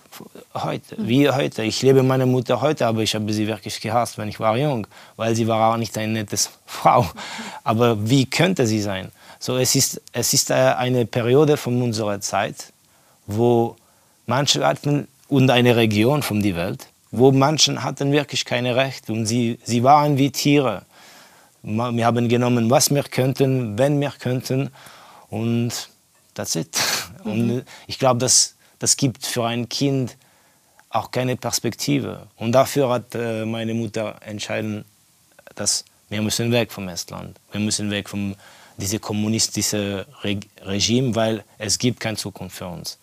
heute, 0.54 0.96
wie 0.98 1.30
heute. 1.30 1.64
Ich 1.64 1.82
liebe 1.82 2.02
meine 2.02 2.26
Mutter 2.26 2.62
heute, 2.62 2.88
aber 2.88 3.02
ich 3.02 3.14
habe 3.14 3.32
sie 3.34 3.46
wirklich 3.46 3.82
gehasst, 3.82 4.18
wenn 4.18 4.30
ich 4.30 4.40
war 4.40 4.58
jung, 4.58 4.88
weil 5.18 5.36
sie 5.36 5.48
war 5.48 5.74
auch 5.74 5.78
nicht 5.78 5.98
eine 5.98 6.14
nette 6.14 6.38
Frau. 6.66 7.06
Aber 7.64 8.10
wie 8.10 8.26
könnte 8.26 8.66
sie 8.66 8.82
sein? 8.82 9.12
So, 9.40 9.58
es 9.58 9.76
ist, 9.76 10.02
es 10.14 10.34
ist 10.34 10.52
äh, 10.52 10.54
eine 10.54 11.06
Periode 11.06 11.58
von 11.58 11.82
unserer 11.82 12.22
Zeit, 12.22 12.72
wo 13.28 13.76
manche 14.26 14.66
hatten, 14.66 15.08
und 15.32 15.50
eine 15.50 15.78
Region 15.78 16.24
von 16.24 16.44
der 16.44 16.56
Welt, 16.58 16.88
wo 17.10 17.32
Menschen 17.32 17.84
hatten 17.84 18.12
wirklich 18.12 18.44
keine 18.44 18.76
Rechte 18.76 19.14
und 19.14 19.26
sie, 19.26 19.58
sie 19.64 19.82
waren 19.82 20.18
wie 20.18 20.30
Tiere. 20.30 20.84
Wir 21.64 22.06
haben 22.06 22.28
genommen, 22.28 22.70
was 22.70 22.90
wir 22.90 23.04
könnten, 23.04 23.78
wenn 23.78 24.00
wir 24.02 24.12
könnten 24.12 24.72
und 25.30 25.90
that's 26.34 26.56
it. 26.56 26.78
Mhm. 27.24 27.32
Und 27.32 27.66
ich 27.86 28.00
glaube, 28.00 28.20
das, 28.20 28.56
das 28.80 28.98
gibt 28.98 29.28
für 29.28 29.46
ein 29.46 29.70
Kind 29.70 30.18
auch 30.90 31.12
keine 31.12 31.36
Perspektive. 31.36 32.26
Und 32.36 32.54
dafür 32.54 32.90
hat 32.90 33.14
äh, 33.14 33.46
meine 33.46 33.76
Mutter 33.76 34.16
entschieden, 34.26 34.86
dass 35.54 35.86
wir 36.10 36.22
müssen 36.22 36.52
weg 36.52 36.72
vom 36.72 36.88
Estland. 36.90 37.40
Wir 37.52 37.62
müssen 37.62 37.92
weg 37.92 38.10
von 38.10 38.36
diesem 38.78 39.00
kommunistischen 39.00 40.04
Regime, 40.64 41.14
weil 41.16 41.44
es 41.58 41.78
gibt 41.78 42.00
keine 42.00 42.18
Zukunft 42.18 42.58
für 42.58 42.68
uns. 42.68 42.98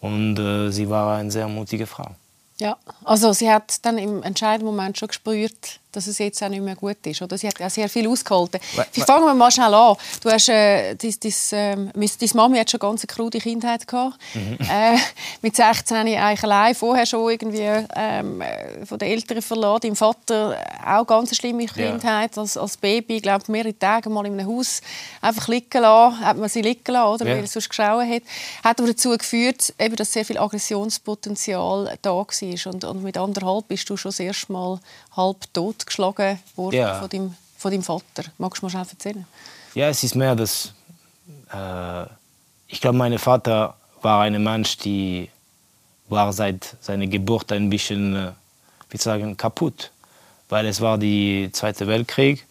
Und 0.00 0.38
äh, 0.38 0.70
sie 0.70 0.90
war 0.90 1.16
eine 1.16 1.30
sehr 1.30 1.48
mutige 1.48 1.86
Frau. 1.86 2.10
Ja, 2.58 2.76
also 3.02 3.32
sie 3.32 3.50
hat 3.50 3.84
dann 3.84 3.98
im 3.98 4.22
entscheidenden 4.22 4.66
Moment 4.66 4.98
schon 4.98 5.08
gespürt, 5.08 5.80
dass 5.96 6.06
es 6.06 6.18
jetzt 6.18 6.42
auch 6.42 6.48
nicht 6.48 6.62
mehr 6.62 6.76
gut 6.76 6.98
ist. 7.06 7.22
Oder? 7.22 7.38
Sie 7.38 7.46
hat 7.46 7.58
ja 7.58 7.70
sehr 7.70 7.88
viel 7.88 8.08
ausgehalten. 8.08 8.60
We 8.94 9.04
fangen 9.04 9.26
wir 9.26 9.34
mal 9.34 9.50
schnell 9.50 9.72
an. 9.72 9.96
Du 10.22 10.30
hast, 10.30 10.48
äh, 10.48 10.94
dein, 10.94 11.14
dein, 11.20 11.92
äh, 11.92 11.92
deine 11.94 12.30
Mami 12.34 12.58
hat 12.58 12.70
schon 12.70 12.80
eine 12.80 12.90
ganz 12.90 13.06
krude 13.06 13.38
Kindheit 13.38 13.86
gehabt. 13.86 14.18
Mhm. 14.34 14.58
Äh, 14.60 14.98
mit 15.42 15.56
16 15.56 15.96
eigentlich 15.96 16.44
allein, 16.44 16.74
vorher 16.74 17.06
schon 17.06 17.30
irgendwie 17.30 17.68
ähm, 17.96 18.42
von 18.84 18.98
den 18.98 19.08
Eltern 19.08 19.42
verloren. 19.42 19.80
Dein 19.82 19.96
Vater 19.96 20.56
auch 20.84 21.06
ganz 21.06 21.30
eine 21.30 21.36
schlimme 21.36 21.66
Kindheit. 21.66 22.36
Ja. 22.36 22.42
Als, 22.42 22.56
als 22.56 22.76
Baby, 22.76 23.20
glaube 23.20 23.44
mehrere 23.48 23.78
Tage 23.78 24.10
mal 24.10 24.26
in 24.26 24.38
einem 24.38 24.48
Haus 24.48 24.80
einfach 25.20 25.48
liegen 25.48 25.80
lassen. 25.80 26.20
Hat 26.20 26.36
man 26.36 26.48
sie 26.48 26.62
liegen 26.62 26.92
lassen, 26.92 27.14
oder? 27.14 27.26
Ja. 27.28 27.36
weil 27.36 27.44
es 27.44 27.52
sonst 27.52 27.68
geschaut 27.68 28.06
hat. 28.06 28.22
Hat 28.62 28.78
aber 28.78 28.88
dazu 28.88 29.16
geführt, 29.16 29.72
eben, 29.78 29.96
dass 29.96 30.12
sehr 30.12 30.24
viel 30.24 30.38
Aggressionspotenzial 30.38 31.98
da 32.02 32.10
war. 32.10 32.26
Und, 32.72 32.84
und 32.84 33.02
mit 33.02 33.16
anderthalb 33.16 33.68
bist 33.68 33.88
du 33.88 33.96
schon 33.96 34.10
das 34.10 34.20
erste 34.20 34.52
Mal 34.52 34.80
halb 35.16 35.52
tot 35.52 35.86
geschlagen 35.86 36.38
worden 36.56 36.76
ja. 36.76 36.98
von, 37.00 37.08
deinem, 37.08 37.34
von 37.56 37.70
deinem 37.70 37.82
Vater. 37.82 38.24
Magst 38.38 38.62
du 38.62 38.66
mal 38.66 38.70
schnell 38.70 38.86
erzählen? 38.88 39.26
Ja, 39.74 39.88
es 39.88 40.02
ist 40.02 40.14
mehr, 40.14 40.34
dass 40.36 40.72
äh, 41.52 42.04
ich 42.68 42.80
glaube, 42.80 42.98
mein 42.98 43.18
Vater 43.18 43.74
war 44.02 44.22
ein 44.22 44.42
Mensch, 44.42 44.76
der 44.78 45.28
war 46.08 46.32
seit 46.32 46.76
seiner 46.80 47.06
Geburt 47.06 47.52
ein 47.52 47.70
bisschen, 47.70 48.16
äh, 48.16 48.32
wie 48.90 48.98
sagen, 48.98 49.36
kaputt, 49.36 49.90
weil 50.48 50.66
es 50.66 50.80
war 50.80 50.98
der 50.98 51.52
Zweite 51.52 51.86
Weltkrieg 51.86 52.46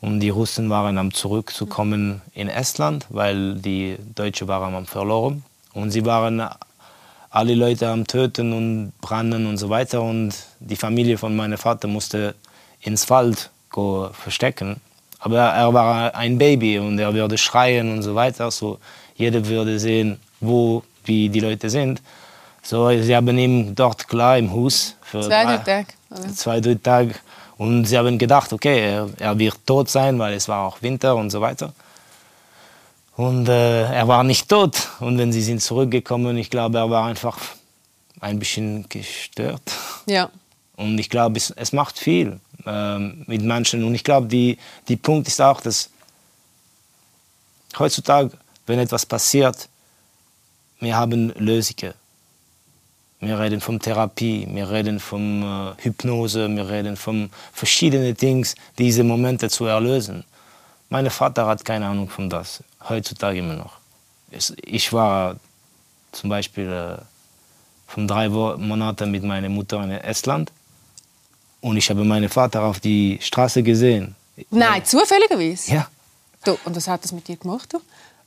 und 0.00 0.20
die 0.20 0.30
Russen 0.30 0.70
waren 0.70 0.98
am 0.98 1.12
zurückzukommen 1.12 2.22
in 2.34 2.48
Estland, 2.48 3.06
weil 3.10 3.56
die 3.56 3.96
Deutschen 4.14 4.48
waren 4.48 4.74
am 4.74 4.86
verloren 4.86 5.44
und 5.74 5.90
sie 5.90 6.04
waren 6.04 6.42
alle 7.30 7.54
Leute 7.54 7.88
am 7.88 8.06
Töten 8.06 8.52
und 8.52 8.92
Branden 9.00 9.46
und 9.46 9.58
so 9.58 9.68
weiter. 9.68 10.02
Und 10.02 10.34
die 10.60 10.76
Familie 10.76 11.18
von 11.18 11.36
meinem 11.36 11.58
Vater 11.58 11.88
musste 11.88 12.34
ins 12.80 13.08
Wald 13.10 13.50
go 13.70 14.10
verstecken. 14.12 14.80
Aber 15.20 15.38
er 15.38 15.74
war 15.74 16.14
ein 16.14 16.38
Baby 16.38 16.78
und 16.78 16.98
er 16.98 17.12
würde 17.12 17.36
schreien 17.38 17.92
und 17.92 18.02
so 18.02 18.14
weiter. 18.14 18.50
So 18.50 18.78
jeder 19.16 19.44
würde 19.46 19.78
sehen, 19.78 20.18
wo 20.40 20.82
wie 21.04 21.28
die 21.28 21.40
Leute 21.40 21.70
sind. 21.70 22.00
So, 22.62 22.90
sie 22.90 23.16
haben 23.16 23.36
ihn 23.38 23.74
dort 23.74 24.06
klar 24.08 24.38
im 24.38 24.52
Haus 24.52 24.94
für 25.02 25.22
zwei, 25.22 25.44
drei 25.44 25.56
Tage. 25.58 25.86
Zwei, 26.34 26.60
drei 26.60 26.74
Tage. 26.74 27.14
Und 27.56 27.86
sie 27.86 27.98
haben 27.98 28.18
gedacht, 28.18 28.52
okay, 28.52 28.92
er, 28.92 29.08
er 29.18 29.38
wird 29.38 29.66
tot 29.66 29.88
sein, 29.88 30.18
weil 30.18 30.34
es 30.34 30.48
war 30.48 30.66
auch 30.66 30.80
Winter 30.82 31.16
und 31.16 31.30
so 31.30 31.40
weiter. 31.40 31.72
Und 33.18 33.48
äh, 33.48 33.82
er 33.82 34.06
war 34.06 34.22
nicht 34.22 34.48
tot. 34.48 34.90
Und 35.00 35.18
wenn 35.18 35.32
sie 35.32 35.42
sind 35.42 35.60
zurückgekommen, 35.60 36.38
ich 36.38 36.50
glaube, 36.50 36.78
er 36.78 36.88
war 36.88 37.06
einfach 37.06 37.36
ein 38.20 38.38
bisschen 38.38 38.88
gestört. 38.88 39.72
Ja. 40.06 40.30
Und 40.76 40.96
ich 41.00 41.10
glaube, 41.10 41.36
es, 41.36 41.50
es 41.50 41.72
macht 41.72 41.98
viel 41.98 42.38
äh, 42.64 42.98
mit 42.98 43.42
Menschen. 43.42 43.82
Und 43.82 43.96
ich 43.96 44.04
glaube, 44.04 44.28
die, 44.28 44.56
die 44.86 44.94
Punkt 44.94 45.26
ist 45.26 45.40
auch, 45.40 45.60
dass 45.60 45.90
heutzutage, 47.76 48.30
wenn 48.68 48.78
etwas 48.78 49.04
passiert, 49.04 49.68
wir 50.78 50.96
haben 50.96 51.32
Lösungen. 51.38 51.94
Wir 53.18 53.40
reden 53.40 53.60
von 53.60 53.80
Therapie, 53.80 54.46
wir 54.48 54.70
reden 54.70 55.00
von 55.00 55.42
äh, 55.42 55.82
Hypnose, 55.82 56.48
wir 56.48 56.68
reden 56.68 56.96
von 56.96 57.30
verschiedenen 57.52 58.16
Dingen, 58.16 58.46
diese 58.78 59.02
Momente 59.02 59.50
zu 59.50 59.64
erlösen. 59.64 60.22
Mein 60.88 61.10
Vater 61.10 61.46
hat 61.46 61.64
keine 61.64 61.88
Ahnung 61.88 62.08
von 62.08 62.30
das, 62.30 62.62
heutzutage 62.88 63.38
immer 63.38 63.54
noch. 63.54 63.72
Ich 64.30 64.92
war 64.92 65.36
zum 66.12 66.30
Beispiel 66.30 66.70
äh, 66.70 67.02
von 67.86 68.06
drei 68.06 68.28
Monaten 68.28 69.10
mit 69.10 69.22
meiner 69.22 69.48
Mutter 69.48 69.82
in 69.82 69.90
Estland 69.90 70.52
und 71.60 71.76
ich 71.76 71.88
habe 71.90 72.04
meinen 72.04 72.28
Vater 72.28 72.62
auf 72.62 72.80
die 72.80 73.18
Straße 73.20 73.62
gesehen. 73.62 74.14
Nein, 74.50 74.84
zufälligerweise? 74.84 75.72
Ja. 75.72 75.88
Du, 76.44 76.56
und 76.64 76.76
was 76.76 76.86
hat 76.86 77.02
das 77.02 77.12
mit 77.12 77.26
dir 77.26 77.36
gemacht? 77.36 77.72
Du? 77.72 77.80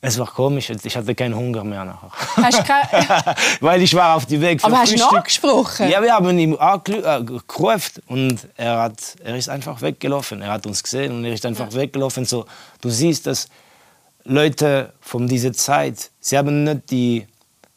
Es 0.03 0.17
war 0.17 0.25
komisch, 0.25 0.71
ich 0.71 0.97
hatte 0.97 1.13
keinen 1.13 1.35
Hunger 1.35 1.63
mehr 1.63 1.85
nachher. 1.85 2.11
Hast 2.37 2.65
kein... 2.65 3.35
Weil 3.59 3.83
ich 3.83 3.93
war 3.93 4.15
auf 4.15 4.25
dem 4.25 4.41
Weg 4.41 4.63
Aber 4.63 4.79
hast 4.79 4.93
du 4.93 4.97
nachgesprochen? 4.97 5.89
Ja, 5.89 6.01
wir 6.01 6.11
haben 6.11 6.39
ihn 6.39 6.53
äh, 6.53 7.23
gerufen 7.47 8.01
und 8.07 8.47
er, 8.57 8.79
hat, 8.79 8.99
er 9.23 9.37
ist 9.37 9.47
einfach 9.47 9.79
weggelaufen. 9.79 10.41
Er 10.41 10.53
hat 10.53 10.65
uns 10.65 10.81
gesehen 10.81 11.11
und 11.11 11.23
er 11.23 11.33
ist 11.33 11.45
einfach 11.45 11.71
ja. 11.71 11.75
weggelaufen. 11.75 12.25
So, 12.25 12.47
du 12.81 12.89
siehst, 12.89 13.27
dass 13.27 13.47
Leute 14.23 14.93
von 15.01 15.27
dieser 15.27 15.53
Zeit, 15.53 16.11
sie 16.19 16.37
haben 16.37 16.63
nicht 16.63 16.91
die 16.91 17.27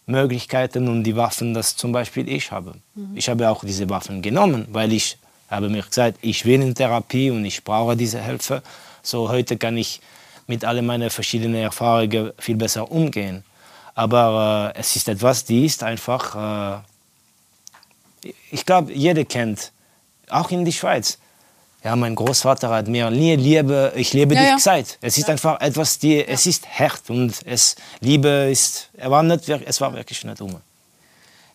Möglichkeiten 0.07 0.89
und 0.89 1.05
die 1.05 1.17
Waffen, 1.17 1.55
das 1.55 1.77
zum 1.77 1.93
Beispiel 1.93 2.29
ich 2.29 2.51
habe. 2.51 2.75
Mhm. 2.95 3.17
Ich 3.17 3.29
habe 3.29 3.49
auch 3.49 3.65
diese 3.65 3.89
Waffen 3.89 4.21
genommen, 4.21 4.67
weil 4.71 4.93
ich 4.93 5.17
habe 5.51 5.69
mir 5.69 5.83
gesagt, 5.83 6.19
ich 6.21 6.45
will 6.45 6.61
in 6.61 6.75
Therapie 6.75 7.31
und 7.31 7.45
ich 7.45 7.65
brauche 7.65 7.97
diese 7.97 8.21
Hilfe. 8.21 8.63
So 9.03 9.29
heute 9.29 9.57
kann 9.57 9.77
ich 9.77 10.01
mit 10.47 10.65
all 10.65 10.83
meinen 10.83 11.11
verschiedenen 11.11 11.57
Erfahrungen 11.57 12.33
viel 12.39 12.57
besser 12.57 12.91
umgehen. 12.91 13.45
Aber 13.95 14.73
äh, 14.75 14.79
es 14.79 14.97
ist 14.97 15.09
etwas, 15.09 15.45
die 15.45 15.65
ist 15.65 15.83
einfach, 15.83 16.83
äh, 18.25 18.31
ich 18.51 18.67
glaube, 18.67 18.93
jeder 18.93 19.25
kennt, 19.25 19.73
auch 20.29 20.51
in 20.51 20.65
der 20.65 20.73
Schweiz. 20.73 21.19
Ja, 21.85 21.95
mein 21.95 22.15
Großvater 22.15 22.71
hat 22.71 22.89
mir 22.89 23.11
nie 23.11 23.37
Liebe, 23.37 23.93
ich 23.95 24.15
liebe 24.15 24.35
ja, 24.35 24.41
dich 24.41 24.49
ja. 24.49 24.57
gesagt. 24.57 24.99
Es 25.03 25.19
ist 25.19 25.29
ja. 25.29 25.33
einfach 25.33 25.61
etwas, 25.61 25.99
die, 25.99 26.27
es 26.27 26.47
ist 26.47 26.67
hart 26.67 27.11
und 27.11 27.35
es, 27.45 27.77
Liebe 28.01 28.49
ist, 28.51 28.89
er 28.97 29.11
war 29.11 29.23
nicht, 29.23 29.47
es 29.47 29.81
war 29.83 29.93
wirklich 29.93 30.25
nicht 30.25 30.41
um. 30.41 30.57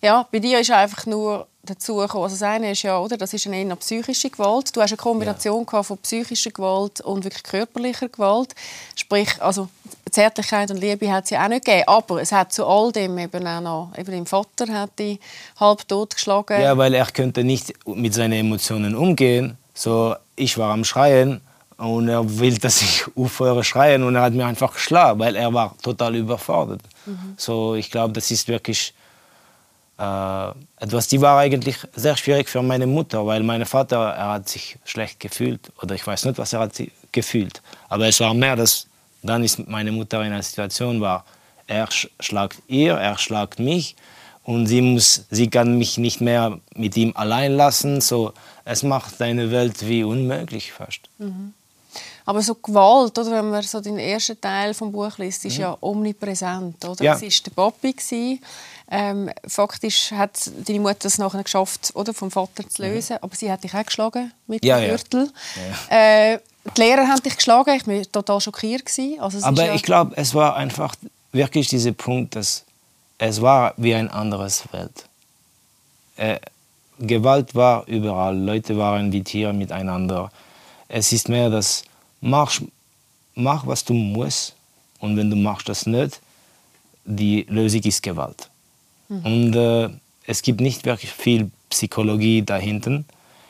Ja, 0.02 0.28
bei 0.32 0.38
dir 0.38 0.60
ist 0.60 0.70
einfach 0.70 1.08
nur 1.08 1.48
dazu 1.64 1.96
gekommen. 1.96 2.24
Also 2.26 2.36
das 2.36 2.44
eine 2.44 2.72
ist 2.72 2.84
ja, 2.84 3.00
oder, 3.00 3.18
das 3.18 3.34
ist 3.34 3.48
eine 3.48 3.58
eher 3.58 3.76
psychische 3.76 4.30
Gewalt. 4.30 4.74
Du 4.76 4.82
hast 4.82 4.92
eine 4.92 4.98
Kombination 4.98 5.66
ja. 5.72 5.84
von 5.84 5.98
psychischer 5.98 6.52
Gewalt 6.52 7.02
und 7.02 7.24
wirklich 7.24 7.44
körperlicher 7.44 8.08
Gewalt. 8.08 8.54
Sprich, 8.96 9.30
also 9.42 9.68
Zärtlichkeit 10.12 10.70
und 10.72 10.78
Liebe 10.78 11.12
hat 11.12 11.26
es 11.26 11.32
ja 11.32 11.44
auch 11.44 11.50
nicht 11.50 11.66
gegeben. 11.66 11.88
Aber 11.88 12.22
es 12.22 12.32
hat 12.32 12.54
zu 12.54 12.66
all 12.66 12.92
dem 12.92 13.18
eben 13.18 13.46
auch 13.46 13.62
noch, 13.62 13.92
eben 13.98 14.12
dein 14.12 14.26
Vater 14.26 14.68
hat 14.72 14.98
dich 14.98 15.20
halb 15.60 15.88
tot 15.88 16.16
geschlagen. 16.16 16.62
Ja, 16.62 16.78
weil 16.78 16.94
er 16.94 17.08
könnte 17.08 17.44
nicht 17.44 17.74
mit 17.86 18.14
seinen 18.14 18.34
Emotionen 18.34 18.96
umgehen. 18.96 19.58
So, 19.80 20.14
ich 20.36 20.58
war 20.58 20.74
am 20.74 20.84
Schreien 20.84 21.40
und 21.78 22.10
er 22.10 22.38
will, 22.38 22.58
dass 22.58 22.82
ich 22.82 23.06
aufhöre 23.16 23.64
schreien 23.64 24.04
und 24.04 24.14
er 24.14 24.24
hat 24.24 24.34
mir 24.34 24.46
einfach 24.46 24.74
geschlagen, 24.74 25.18
weil 25.20 25.38
er 25.38 25.54
war 25.54 25.74
total 25.82 26.18
überfordert. 26.18 26.82
Mhm. 27.06 27.36
So, 27.38 27.76
ich 27.76 27.90
glaube, 27.90 28.12
das 28.12 28.30
ist 28.30 28.50
wirklich 28.50 28.94
äh, 29.98 30.50
etwas, 30.82 31.08
die 31.08 31.22
war 31.22 31.40
eigentlich 31.40 31.78
sehr 31.96 32.18
schwierig 32.18 32.50
für 32.50 32.62
meine 32.62 32.88
Mutter, 32.88 33.26
weil 33.26 33.42
mein 33.42 33.66
Vater, 33.66 34.10
er 34.10 34.32
hat 34.32 34.50
sich 34.50 34.78
schlecht 34.84 35.22
gefühlt 35.22 35.72
oder 35.82 35.96
ich 35.96 36.06
weiß 36.06 36.26
nicht, 36.26 36.38
was 36.38 36.52
er 36.52 36.60
hat 36.60 36.74
gefühlt. 37.14 37.62
Aber 37.88 38.06
es 38.06 38.20
war 38.20 38.34
mehr, 38.34 38.58
dass 38.58 38.86
dann 39.24 39.46
ist 39.46 39.66
meine 39.66 39.94
Mutter 39.94 40.20
in 40.26 40.34
einer 40.34 40.44
Situation 40.44 41.00
war, 41.00 41.24
er 41.68 41.88
schlagt 42.20 42.58
ihr, 42.68 42.96
er 42.96 43.18
schlagt 43.18 43.60
mich 43.60 43.96
und 44.50 44.66
sie 44.66 44.82
muss, 44.82 45.26
sie 45.30 45.48
kann 45.48 45.78
mich 45.78 46.00
nicht 46.00 46.22
mehr 46.22 46.60
mit 46.74 46.98
ihm 46.98 47.12
allein 47.16 47.52
lassen. 47.52 48.02
So, 48.02 48.34
es 48.66 48.82
macht 48.82 49.22
deine 49.22 49.52
Welt 49.52 49.88
wie 49.88 50.04
unmöglich 50.04 50.72
fast. 50.72 51.02
Mhm. 51.20 51.54
Aber 52.26 52.42
so 52.42 52.56
Gewalt, 52.56 53.16
oder, 53.20 53.30
wenn 53.30 53.52
man 53.52 53.62
so 53.62 53.80
den 53.80 54.00
ersten 54.00 54.42
Teil 54.42 54.74
vom 54.74 54.92
Buch 54.92 55.20
liest, 55.20 55.46
ist 55.46 55.58
mhm. 55.58 55.62
ja 55.62 55.78
omnipräsent. 55.82 56.84
Oder? 56.84 57.04
Ja. 57.04 57.14
Es 57.14 57.22
war 57.22 57.30
der 57.46 57.52
Papi. 57.52 58.42
Ähm, 58.90 59.30
faktisch 59.46 60.12
hat 60.14 60.50
deine 60.66 60.80
Mutter 60.80 61.06
es 61.06 61.20
nachher 61.20 61.44
geschafft, 61.44 61.92
oder, 61.94 62.12
vom 62.12 62.32
Vater 62.32 62.68
zu 62.68 62.82
mhm. 62.82 62.88
lösen. 62.88 63.18
Mhm. 63.18 63.20
Aber 63.22 63.36
sie 63.36 63.52
hat 63.52 63.64
dich 63.64 63.76
auch 63.76 63.86
geschlagen 63.86 64.32
mit 64.48 64.66
ja, 64.66 64.80
dem 64.80 64.90
Gürtel. 64.90 65.32
Ja. 65.90 66.34
Äh, 66.34 66.40
die 66.76 66.82
Lehrer 66.82 67.08
haben 67.08 67.22
dich 67.22 67.36
geschlagen. 67.36 67.76
Ich 67.76 67.86
war 67.86 68.12
total 68.12 68.42
schockiert. 68.42 68.86
Also 69.20 69.46
Aber 69.46 69.66
ja 69.68 69.76
ich 69.76 69.84
glaube, 69.84 70.14
es 70.16 70.34
war 70.34 70.56
einfach 70.56 70.96
wirklich 71.34 71.68
dieser 71.68 71.92
Punkt, 71.92 72.36
dass 72.36 72.66
es 73.20 73.42
war 73.42 73.74
wie 73.78 73.94
ein 73.94 74.10
anderes 74.10 74.64
Welt. 74.72 75.06
Äh, 76.16 76.40
Gewalt 77.00 77.54
war 77.54 77.86
überall. 77.88 78.38
Leute 78.38 78.78
waren 78.78 79.12
wie 79.12 79.24
Tiere 79.24 79.54
miteinander. 79.54 80.32
Es 80.88 81.12
ist 81.12 81.30
mehr 81.30 81.50
das, 81.50 81.84
mach, 82.22 82.60
mach 83.36 83.68
was 83.68 83.86
du 83.86 83.94
musst. 83.94 84.56
Und 85.00 85.16
wenn 85.16 85.30
du 85.30 85.36
machst 85.36 85.70
das 85.70 85.86
nicht, 85.86 86.20
die 87.06 87.46
Lösung 87.50 87.82
ist 87.84 88.04
Gewalt. 88.04 88.50
Mhm. 89.08 89.26
Und 89.26 89.56
äh, 89.56 89.90
es 90.26 90.42
gibt 90.42 90.62
nicht 90.62 90.86
wirklich 90.86 91.12
viel 91.12 91.52
Psychologie 91.70 92.42
dahinter. 92.42 93.04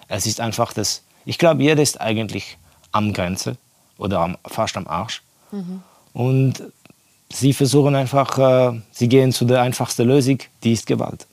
Es 0.07 0.25
ist 0.25 0.41
einfach 0.41 0.73
das, 0.73 1.03
ich 1.25 1.37
glaube, 1.37 1.63
jeder 1.63 1.81
ist 1.81 2.01
eigentlich 2.01 2.57
am 2.91 3.13
Grenze 3.13 3.57
oder 3.97 4.19
am, 4.19 4.37
fast 4.45 4.77
am 4.77 4.87
Arsch. 4.87 5.21
Mhm. 5.51 5.81
Und 6.13 6.63
sie 7.31 7.53
versuchen 7.53 7.95
einfach, 7.95 8.73
äh, 8.73 8.79
sie 8.91 9.07
gehen 9.07 9.31
zu 9.31 9.45
der 9.45 9.61
einfachsten 9.61 10.07
Lösung, 10.07 10.39
die 10.63 10.73
ist 10.73 10.85
Gewalt. 10.85 11.25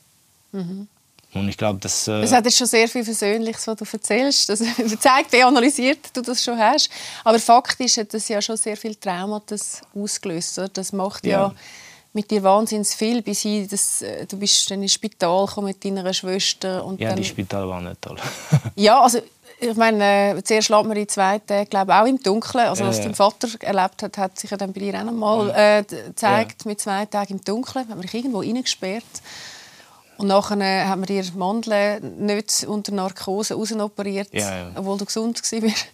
Mhm. 0.51 0.87
Und 1.33 1.49
ich 1.49 1.57
glaube, 1.57 1.79
das... 1.79 2.07
Äh, 2.07 2.21
es 2.21 2.31
hat 2.31 2.45
jetzt 2.45 2.57
schon 2.57 2.67
sehr 2.67 2.87
viel 2.87 3.03
Versöhnliches, 3.03 3.67
was 3.67 3.77
du 3.77 3.85
erzählst. 3.91 4.49
Das 4.49 4.59
zeigt, 4.99 5.31
wie 5.33 5.43
analysiert 5.43 5.99
du 6.13 6.21
das 6.21 6.43
schon 6.43 6.57
hast. 6.57 6.89
Aber 7.23 7.39
faktisch 7.39 7.97
hat 7.97 8.13
das 8.13 8.27
ja 8.27 8.41
schon 8.41 8.57
sehr 8.57 8.77
viel 8.77 8.95
Traumata 8.95 9.55
ausgelöst. 9.93 10.57
Oder? 10.57 10.69
Das 10.69 10.93
macht 10.93 11.25
ja, 11.25 11.47
ja 11.47 11.53
mit 12.13 12.31
dir 12.31 12.41
wahnsinnig 12.41 12.87
viel, 12.87 13.21
bis 13.21 13.41
hin, 13.41 13.67
dass, 13.67 14.01
äh, 14.01 14.25
du 14.25 14.37
bist 14.37 14.71
dann 14.71 14.81
ins 14.81 14.93
Spital 14.93 15.47
mit 15.61 15.85
deiner 15.85 16.11
Schwester. 16.13 16.83
Und 16.83 16.99
ja, 16.99 17.09
dann, 17.09 17.17
die 17.17 17.23
Spital 17.23 17.67
war 17.67 17.79
nicht 17.81 18.01
toll. 18.01 18.17
ja, 18.75 18.99
also 19.01 19.19
ich 19.59 19.75
meine, 19.75 20.37
äh, 20.37 20.43
zuerst 20.43 20.69
lässt 20.69 20.85
man 20.85 20.95
die 20.95 21.07
zwei 21.07 21.39
Tage, 21.39 21.67
glaube 21.67 21.95
auch 21.95 22.05
im 22.05 22.21
Dunkeln. 22.21 22.67
Also 22.67 22.85
was 22.85 22.97
ja, 22.97 23.05
dein 23.05 23.15
Vater 23.15 23.47
erlebt 23.61 24.03
hat, 24.03 24.17
hat 24.17 24.39
sich 24.39 24.51
ja 24.51 24.57
dann 24.57 24.71
bei 24.71 24.79
dir 24.79 24.99
auch 24.99 25.03
noch 25.03 25.13
mal 25.13 25.49
äh, 25.49 25.83
gezeigt, 25.83 26.65
mit 26.65 26.79
zwei 26.79 27.05
Tagen 27.05 27.33
im 27.33 27.43
Dunkeln. 27.43 27.87
Hat 27.87 27.95
man 27.95 28.01
dich 28.01 28.13
irgendwo 28.13 28.39
reingesperrt. 28.39 29.03
Und 30.17 30.27
nachher 30.27 30.59
äh, 30.59 30.85
hat 30.85 30.97
man 30.97 31.05
dir 31.05 31.23
Mandeln 31.35 32.25
nicht 32.25 32.65
unter 32.67 32.91
Narkose 32.91 33.53
rausoperiert, 33.53 34.29
ja, 34.31 34.57
ja. 34.57 34.71
obwohl 34.75 34.97
du 34.97 35.05
gesund 35.05 35.41
warst. 35.41 35.87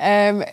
Ähm, 0.00 0.44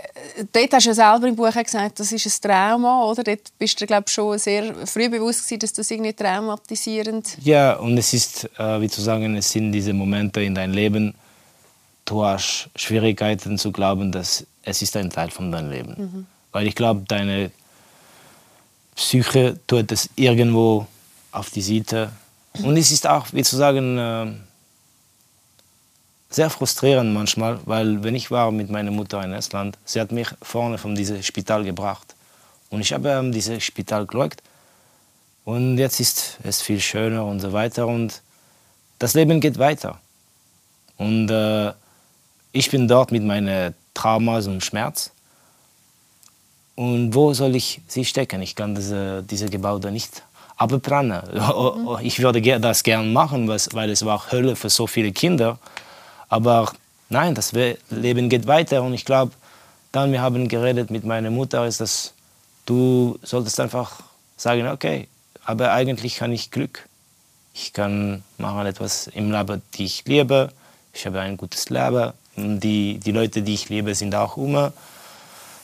dort 0.52 0.74
hast 0.74 0.86
du 0.86 0.90
ja 0.90 0.96
selber 0.96 1.28
im 1.28 1.36
Buch 1.36 1.54
gesagt, 1.54 2.00
das 2.00 2.12
ist 2.12 2.26
ein 2.26 2.50
Trauma, 2.50 3.06
oder? 3.06 3.24
Dort 3.24 3.42
bist 3.60 3.80
du, 3.80 3.86
glaube 3.86 4.10
schon 4.10 4.40
sehr 4.40 4.74
früh 4.88 5.08
bewusst 5.08 5.44
gewesen, 5.44 5.60
dass 5.60 5.74
das 5.74 5.92
irgendwie 5.92 6.14
traumatisierend 6.14 7.38
Ja, 7.44 7.76
und 7.76 7.96
es 7.96 8.12
ist, 8.14 8.50
äh, 8.58 8.82
wie 8.82 8.90
zu 8.90 9.02
sagen, 9.02 9.36
es 9.36 9.52
sind 9.52 9.72
diese 9.72 9.94
Momente 9.94 10.42
in 10.42 10.56
deinem 10.56 10.74
Leben, 10.74 11.14
du 12.06 12.24
hast 12.24 12.70
Schwierigkeiten 12.76 13.58
zu 13.58 13.72
glauben, 13.72 14.12
dass 14.12 14.46
es 14.64 14.82
ist 14.82 14.96
ein 14.96 15.10
Teil 15.10 15.32
von 15.32 15.52
deinem 15.52 15.72
Leben. 15.72 15.96
Mhm. 15.98 16.26
Weil 16.52 16.68
ich 16.68 16.76
glaube, 16.76 17.04
deine 17.08 17.52
Psyche 18.96 19.60
tut 19.68 19.92
es 19.92 20.10
irgendwo 20.16 20.88
auf 21.32 21.50
die 21.50 21.62
Seite. 21.62 22.12
Und 22.64 22.78
es 22.78 22.92
ist 22.92 23.06
auch, 23.06 23.28
wie 23.34 23.44
zu 23.44 23.58
sagen, 23.58 23.98
äh, 23.98 24.32
sehr 26.30 26.50
frustrierend 26.50 27.14
manchmal, 27.14 27.60
weil 27.66 28.04
wenn 28.04 28.16
ich 28.16 28.32
war 28.32 28.52
mit 28.52 28.70
meiner 28.70 28.92
Mutter 28.92 29.24
in 29.24 29.34
Estland, 29.34 29.78
sie 29.86 30.00
hat 30.00 30.12
mich 30.12 30.28
vorne 30.42 30.78
von 30.78 30.96
diesem 30.96 31.22
Spital 31.22 31.64
gebracht. 31.64 32.16
Und 32.70 32.82
ich 32.82 32.94
habe 32.94 33.10
ähm, 33.10 33.32
dieses 33.32 33.64
Spital 33.64 34.06
geschaut. 34.06 34.38
Und 35.44 35.78
jetzt 35.78 36.00
ist 36.00 36.40
es 36.44 36.62
viel 36.62 36.80
schöner 36.80 37.26
und 37.26 37.40
so 37.40 37.54
weiter. 37.54 37.88
Und 37.88 38.22
das 38.98 39.14
Leben 39.14 39.40
geht 39.40 39.60
weiter. 39.60 40.00
Und 40.98 41.30
äh, 41.30 41.74
ich 42.56 42.72
bin 42.72 42.88
dort 42.88 43.12
mit 43.12 43.24
meinen 43.24 43.76
Traumas 43.94 44.48
und 44.48 44.64
Schmerz. 44.64 45.12
Und 46.76 47.14
wo 47.14 47.34
soll 47.34 47.56
ich 47.56 47.82
sie 47.88 48.06
stecken? 48.06 48.42
Ich 48.42 48.56
kann 48.56 48.74
diese, 48.76 49.24
diese 49.24 49.50
Gebäude 49.50 49.92
nicht 49.92 50.24
abbrennen. 50.56 51.22
Mhm. 51.34 51.98
Ich 52.02 52.20
würde 52.20 52.42
das 52.60 52.84
gerne 52.84 53.10
machen, 53.10 53.48
weil 53.48 53.90
es 53.90 54.06
war 54.06 54.32
Hölle 54.32 54.56
für 54.56 54.70
so 54.70 54.88
viele 54.88 55.12
Kinder. 55.12 55.60
Aber 56.30 56.72
nein, 57.10 57.36
das 57.36 57.52
Leben 57.90 58.30
geht 58.30 58.48
weiter. 58.48 58.84
Und 58.84 58.94
ich 58.94 59.04
glaube, 59.04 59.34
dann 59.92 60.14
wir 60.14 60.22
haben 60.22 60.48
geredet 60.48 60.90
mit 60.90 61.04
meiner 61.04 61.32
Mutter, 61.32 61.66
ist 61.68 61.82
das, 61.82 62.14
du 62.66 63.20
solltest 63.22 63.60
einfach 63.60 64.00
sagen, 64.38 64.68
okay, 64.70 65.10
aber 65.44 65.74
eigentlich 65.74 66.16
kann 66.16 66.32
ich 66.32 66.52
Glück. 66.52 66.88
Ich 67.54 67.74
kann 67.74 68.24
machen 68.38 68.66
etwas 68.66 69.08
im 69.08 69.32
Leben, 69.32 69.62
die 69.74 69.86
ich 69.86 70.06
liebe. 70.06 70.52
Ich 70.94 71.06
habe 71.06 71.20
ein 71.20 71.36
gutes 71.36 71.70
Leben. 71.70 72.14
Die, 72.38 73.00
die 73.00 73.12
Leute, 73.12 73.42
die 73.42 73.54
ich 73.54 73.70
liebe, 73.70 73.96
sind 73.96 74.14
auch 74.14 74.38
immer. 74.38 74.74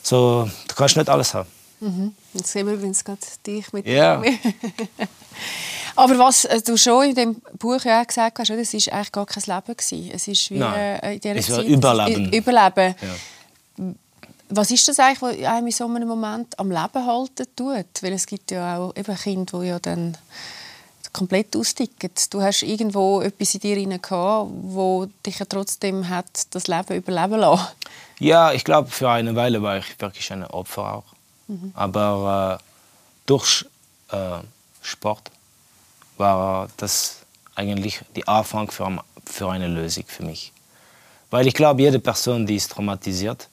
So, 0.04 0.50
du 0.68 0.76
kannst 0.76 0.98
nicht 0.98 1.10
alles 1.10 1.34
haben. 1.34 1.50
Mhm. 1.80 2.14
Jetzt 2.34 2.52
sehen 2.52 2.68
wir 2.68 2.76
übrigens 2.76 3.04
gerade 3.04 3.20
dich 3.46 3.74
mit 3.74 3.88
ja. 3.88 4.22
Aber 5.96 6.18
was 6.18 6.46
äh, 6.46 6.62
du 6.62 6.78
schon 6.78 7.10
in 7.10 7.16
dem 7.16 7.42
Buch 7.58 7.84
ja 7.84 8.04
gesagt 8.04 8.40
hast, 8.40 8.50
das 8.50 8.74
war 8.74 8.94
eigentlich 8.94 9.12
gar 9.12 9.26
kein 9.26 9.44
Leben. 9.46 9.78
Gewesen. 9.78 10.12
Es 10.14 10.28
ist 10.28 10.50
wie 10.52 10.60
Nein. 10.60 11.00
Äh, 11.00 11.14
in 11.16 11.20
dieser 11.20 11.36
es 11.36 11.48
Zeit, 11.48 11.68
Überleben. 11.68 12.32
Überleben. 12.32 12.96
Ja. 13.02 13.86
Was 14.50 14.70
ist 14.72 14.88
das 14.88 15.00
eigentlich, 15.00 15.22
was 15.22 15.38
einem 15.38 15.68
in 15.68 15.72
so 15.72 15.86
einem 15.86 16.08
Moment 16.08 16.58
am 16.60 16.70
Leben 16.70 17.06
halten 17.06 17.46
tut? 17.56 18.02
Weil 18.02 18.14
es 18.14 18.26
gibt 18.26 18.52
ja 18.52 18.78
auch 18.78 18.96
eben 18.96 19.16
Kinder, 19.16 19.60
die 19.60 19.68
ja 19.68 19.80
dann 19.80 20.18
komplett 21.14 21.56
austicken. 21.56 22.12
Du 22.30 22.42
hast 22.42 22.64
irgendwo 22.64 23.22
etwas 23.22 23.54
in 23.56 23.60
dir 23.62 23.76
hinein 23.76 24.02
wo 24.02 25.08
dich 25.26 25.40
ja 25.40 25.46
trotzdem 25.46 26.08
hat 26.10 26.48
das 26.52 26.68
Leben 26.68 26.96
überleben 26.96 27.40
lassen. 27.40 27.68
Ja, 28.20 28.52
ich 28.52 28.64
glaube, 28.64 28.90
für 28.90 29.10
eine 29.10 29.36
Weile 29.36 29.62
war 29.62 29.78
ich 29.78 30.00
wirklich 30.00 30.32
ein 30.32 30.44
Opfer 30.46 30.94
auch. 30.94 31.04
Mhm. 31.48 31.72
Aber 31.76 32.60
äh, 32.60 32.64
durch 33.26 33.66
äh, 34.12 34.40
Sport 34.82 35.32
war 36.18 36.70
das 36.78 37.18
eigentlich 37.56 38.02
die 38.16 38.28
Anfang 38.28 38.70
für, 38.70 39.00
für 39.26 39.50
eine 39.50 39.68
Lösung 39.68 40.06
für 40.08 40.24
mich. 40.24 40.52
Weil 41.30 41.48
ich 41.48 41.54
glaube, 41.54 41.82
jede 41.82 42.00
Person, 42.00 42.46
die 42.46 42.58
ist 42.58 42.72
traumatisiert, 42.72 43.48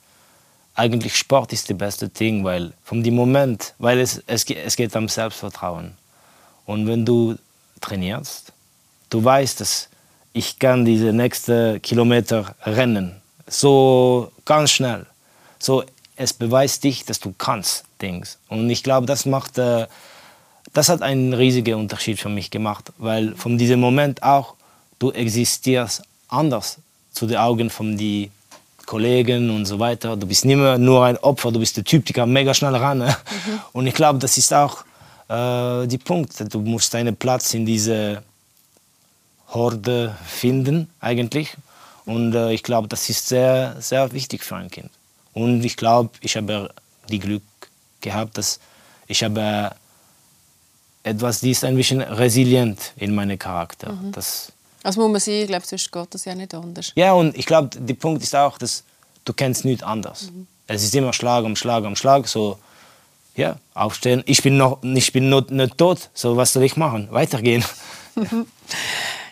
eigentlich 0.75 1.17
Sport 1.17 1.53
ist 1.53 1.69
das 1.69 1.77
beste 1.77 2.09
Ding, 2.09 2.45
weil 2.45 2.73
von 2.85 3.03
dem 3.03 3.15
Moment, 3.15 3.75
weil 3.79 3.99
es, 3.99 4.23
es, 4.27 4.45
es 4.45 4.77
geht 4.77 4.95
um 4.95 5.09
Selbstvertrauen. 5.09 5.97
Und 6.67 6.87
wenn 6.87 7.05
du 7.05 7.37
trainierst, 7.81 8.53
du 9.11 9.23
weißt, 9.23 9.61
dass 9.61 9.89
ich 10.33 10.59
kann 10.59 10.85
diese 10.85 11.13
nächsten 11.13 11.81
Kilometer 11.83 12.55
rennen, 12.65 13.21
so 13.47 14.31
ganz 14.45 14.71
schnell. 14.71 15.07
So, 15.59 15.85
es 16.17 16.33
beweist 16.33 16.85
dich, 16.85 17.05
dass 17.05 17.19
du 17.21 17.35
kannst 17.37 17.85
Dings. 18.01 18.39
Und 18.49 18.69
ich 18.71 18.83
glaube, 18.83 19.07
das 19.07 19.27
macht, 19.27 19.59
äh, 19.59 19.87
das 20.73 20.89
hat 20.89 21.03
einen 21.03 21.33
riesigen 21.33 21.75
Unterschied 21.75 22.21
für 22.21 22.29
mich 22.29 22.51
gemacht, 22.51 22.93
weil 22.99 23.35
von 23.35 23.59
diesem 23.59 23.81
Moment 23.81 24.23
auch 24.23 24.55
du 24.99 25.11
existierst 25.11 26.03
anders 26.29 26.79
zu 27.11 27.27
den 27.27 27.39
Augen 27.39 27.71
von 27.71 27.97
die 27.97 28.31
Kollegen 28.87 29.51
und 29.51 29.67
so 29.67 29.79
weiter. 29.79 30.17
Du 30.17 30.27
bist 30.27 30.45
nicht 30.45 30.57
mehr 30.57 30.79
nur 30.79 31.05
ein 31.05 31.19
Opfer, 31.19 31.53
du 31.53 31.61
bist 31.61 31.77
der 31.77 31.85
Typ, 31.85 32.07
der 32.07 32.15
kann 32.15 32.33
mega 32.33 32.55
schnell 32.55 32.75
ran. 32.75 32.99
Mhm. 32.99 33.15
Und 33.73 33.87
ich 33.87 33.95
glaube, 33.95 34.19
das 34.19 34.39
ist 34.39 34.53
auch 34.53 34.85
äh, 35.29 35.87
die 35.87 35.99
Punkt. 35.99 36.35
Du 36.53 36.61
musst 36.61 36.93
deinen 36.95 37.17
Platz 37.17 37.55
in 37.55 37.67
diese 37.67 38.23
Horde 39.49 40.17
finden, 40.27 40.91
eigentlich. 41.01 41.57
Und 42.05 42.35
äh, 42.35 42.53
ich 42.53 42.63
glaube, 42.63 42.89
das 42.89 43.09
ist 43.09 43.29
sehr, 43.29 43.77
sehr 43.81 44.13
wichtig 44.13 44.43
für 44.43 44.57
ein 44.57 44.71
Kind. 44.71 44.91
Und 45.35 45.65
ich 45.65 45.77
glaube, 45.77 46.11
ich 46.21 46.37
habe 46.37 46.71
die 47.09 47.19
Glück 47.19 47.43
gehabt, 48.01 48.39
dass 48.39 48.61
ich 49.07 49.23
habe 49.23 49.73
etwas, 51.03 51.41
die 51.41 51.51
ist 51.51 51.65
ein 51.65 51.77
bisschen 51.77 52.01
resilient 52.01 52.93
in 52.97 53.15
meinem 53.15 53.39
Charakter. 53.39 53.93
Mhm. 53.93 54.13
Das, 54.13 54.53
also 54.83 55.01
muss 55.01 55.11
man 55.11 55.21
sehen, 55.21 55.43
ich 55.43 55.49
glaube, 55.49 55.67
sonst 55.67 55.91
geht 55.91 56.15
das 56.15 56.25
ja 56.25 56.35
nicht 56.35 56.55
anders. 56.55 56.93
Ja, 56.95 57.13
und 57.13 57.37
ich 57.37 57.47
glaube, 57.47 57.71
der 57.79 57.95
Punkt 57.95 58.23
ist 58.23 58.35
auch, 58.35 58.59
dass 58.59 58.85
du 59.25 59.33
kennst 59.33 59.65
nichts 59.65 59.83
anders. 59.83 60.31
Mhm. 60.31 60.47
Es 60.67 60.83
ist 60.83 60.95
immer 60.95 61.13
Schlag 61.13 61.45
um 61.45 61.57
Schlag 61.57 61.85
um 61.85 61.97
Schlag, 61.97 62.29
so 62.29 62.59
ja, 63.39 63.57
aufstehen. 63.75 64.23
Ich 64.27 64.43
bin 64.43 64.57
noch, 64.57 64.83
ich 64.83 65.13
bin 65.13 65.29
not, 65.29 65.51
nicht 65.51 65.79
tot, 65.79 66.11
so 66.13 66.37
was 66.37 66.53
soll 66.53 66.65
ich 66.65 66.77
machen? 66.77 67.09
Weitergehen. 67.11 67.65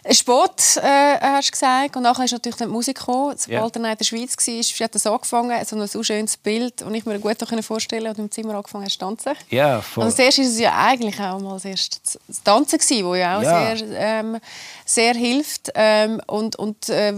Sport, 0.09 0.77
äh, 0.77 1.19
hast 1.21 1.49
du 1.49 1.51
gesagt. 1.51 1.97
Und 1.97 2.05
nachher 2.05 2.25
ist 2.25 2.33
natürlich 2.33 2.57
die 2.57 2.66
Musik 2.66 2.97
gekommen. 2.97 3.35
Sobald 3.37 3.77
er 3.77 3.90
in 3.90 3.97
der 3.99 4.05
Schweiz 4.05 4.37
war, 4.37 4.85
hat 4.85 4.95
das 4.95 5.07
angefangen. 5.07 5.64
So 5.64 5.77
ein 5.77 5.88
so 5.88 6.03
schönes 6.05 6.37
Bild, 6.37 6.81
das 6.81 6.92
ich 6.92 7.05
mir 7.05 7.19
gut 7.19 7.37
vorstellen 7.64 8.05
konnte, 8.05 8.16
du 8.16 8.23
im 8.23 8.31
Zimmer 8.31 8.55
angefangen 8.55 8.85
hast 8.85 8.92
zu 8.92 8.99
tanzen. 9.01 9.33
Ja, 9.51 9.81
voll. 9.81 10.05
Und 10.05 10.14
zuerst 10.14 10.38
war 10.38 10.45
es 10.45 10.61
ja 10.61 10.73
eigentlich 10.77 11.19
auch 11.21 11.40
mal 11.40 11.55
das 11.55 11.64
erste 11.64 11.99
Tanzen, 12.45 12.79
das 12.79 12.90
ja 12.90 13.38
auch 13.38 13.42
Ja. 13.42 13.77
Sehr, 13.77 13.88
ähm, 13.99 14.38
sehr 14.85 15.14
hilft. 15.14 15.73
Ähm, 15.75 16.21
und 16.29 16.55
und 16.55 16.88
äh, 16.88 17.14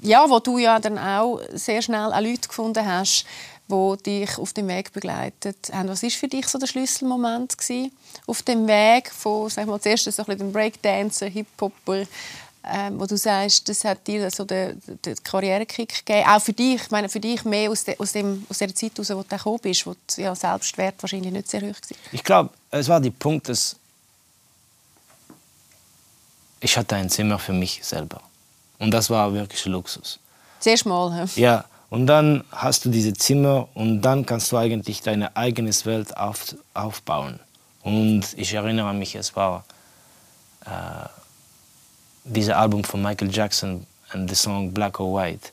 ja, 0.00 0.30
wo 0.30 0.38
du 0.38 0.56
ja 0.56 0.78
dann 0.78 0.98
auch 0.98 1.40
sehr 1.52 1.82
schnell 1.82 2.10
auch 2.10 2.20
Leute 2.20 2.48
gefunden 2.48 2.86
hast, 2.86 3.26
die 3.68 4.02
dich 4.02 4.38
auf 4.38 4.52
dem 4.52 4.68
Weg 4.68 4.92
begleitet 4.92 5.70
haben. 5.72 5.88
Was 5.88 6.02
war 6.02 6.10
für 6.10 6.28
dich 6.28 6.46
so 6.46 6.58
der 6.58 6.66
Schlüsselmoment 6.66 7.56
gewesen, 7.58 7.92
auf 8.26 8.42
dem 8.42 8.66
Weg 8.66 9.10
von, 9.10 9.48
sag 9.48 9.64
ich 9.64 9.68
mal, 9.68 9.80
zuerst 9.80 10.04
so 10.04 10.10
ein 10.10 10.26
bisschen 10.26 10.38
dem 10.38 10.52
Breakdancer, 10.52 11.26
Hip-Hopper, 11.26 12.04
ähm, 12.68 12.98
wo 12.98 13.06
du 13.06 13.16
sagst, 13.16 13.68
das 13.68 13.84
hat 13.84 14.06
dir 14.06 14.30
so 14.30 14.44
den, 14.44 14.80
den 15.04 15.22
Karrierekick 15.22 16.04
gegeben. 16.04 16.28
Auch 16.28 16.40
für 16.42 16.52
dich, 16.52 16.82
ich 16.82 16.90
meine, 16.90 17.08
für 17.08 17.20
dich 17.20 17.44
mehr 17.44 17.70
aus, 17.70 17.84
de, 17.84 17.96
aus, 17.98 18.12
dem, 18.12 18.44
aus 18.48 18.58
der 18.58 18.74
Zeit 18.74 18.92
heraus, 18.92 19.10
wo 19.10 19.22
du 19.22 19.28
gekommen 19.28 19.58
bist, 19.62 19.86
wo 19.86 19.94
der 20.16 20.24
ja, 20.24 20.34
Selbstwert 20.34 20.94
wahrscheinlich 21.00 21.32
nicht 21.32 21.48
sehr 21.48 21.60
hoch 21.62 21.66
war. 21.66 21.98
Ich 22.12 22.24
glaube, 22.24 22.50
es 22.70 22.88
war 22.88 23.00
der 23.00 23.10
Punkt, 23.10 23.48
dass 23.48 23.76
ich 26.60 26.76
hatte 26.76 26.96
ein 26.96 27.08
Zimmer 27.08 27.38
für 27.38 27.52
mich 27.52 27.80
selber. 27.84 28.20
Und 28.78 28.90
das 28.90 29.10
war 29.10 29.32
wirklich 29.32 29.64
Luxus. 29.66 30.18
Zuerst 30.58 30.86
mal. 30.86 31.14
hä? 31.14 31.40
Ja, 31.40 31.64
und 31.96 32.06
dann 32.06 32.44
hast 32.52 32.84
du 32.84 32.90
diese 32.90 33.14
Zimmer 33.14 33.68
und 33.72 34.02
dann 34.02 34.26
kannst 34.26 34.52
du 34.52 34.58
eigentlich 34.58 35.00
deine 35.00 35.34
eigene 35.34 35.70
Welt 35.86 36.14
auf, 36.14 36.54
aufbauen. 36.74 37.40
Und 37.82 38.22
ich 38.36 38.52
erinnere 38.52 38.92
mich, 38.92 39.14
es 39.14 39.34
war 39.34 39.64
äh, 40.66 41.08
dieses 42.24 42.52
Album 42.52 42.84
von 42.84 43.00
Michael 43.00 43.34
Jackson 43.34 43.86
und 44.12 44.26
der 44.26 44.36
Song 44.36 44.72
Black 44.74 45.00
or 45.00 45.18
White 45.18 45.48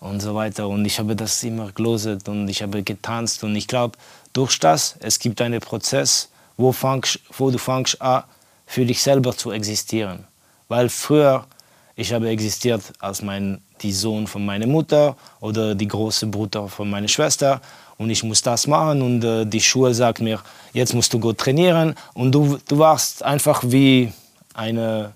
und 0.00 0.18
so 0.18 0.34
weiter. 0.34 0.66
Und 0.66 0.84
ich 0.84 0.98
habe 0.98 1.14
das 1.14 1.40
immer 1.44 1.70
gelesen 1.70 2.18
und 2.26 2.48
ich 2.48 2.60
habe 2.60 2.82
getanzt. 2.82 3.44
Und 3.44 3.54
ich 3.54 3.68
glaube, 3.68 3.96
durch 4.32 4.58
das, 4.58 4.96
es 4.98 5.20
gibt 5.20 5.40
einen 5.40 5.60
Prozess, 5.60 6.28
wo, 6.56 6.72
fangst, 6.72 7.20
wo 7.38 7.52
du 7.52 7.58
fängst 7.58 8.02
an, 8.02 8.24
für 8.66 8.84
dich 8.84 9.00
selber 9.00 9.36
zu 9.36 9.52
existieren. 9.52 10.24
Weil 10.66 10.88
früher, 10.88 11.46
ich 11.94 12.12
habe 12.12 12.30
existiert 12.30 12.82
als 12.98 13.22
mein, 13.22 13.62
die 13.84 13.92
Sohn 13.92 14.26
von 14.26 14.44
meiner 14.44 14.66
Mutter 14.66 15.16
oder 15.40 15.74
die 15.74 15.86
große 15.86 16.26
Bruder 16.26 16.66
von 16.68 16.90
meiner 16.90 17.08
Schwester 17.08 17.60
und 17.98 18.10
ich 18.10 18.24
muss 18.24 18.42
das 18.42 18.66
machen 18.66 19.02
und 19.02 19.22
äh, 19.22 19.44
die 19.46 19.60
Schule 19.60 19.94
sagt 19.94 20.20
mir, 20.20 20.40
jetzt 20.72 20.94
musst 20.94 21.12
du 21.12 21.20
gut 21.20 21.38
trainieren 21.38 21.94
und 22.14 22.32
du, 22.32 22.58
du 22.66 22.78
warst 22.78 23.22
einfach 23.22 23.62
wie 23.64 24.12
eine, 24.54 25.12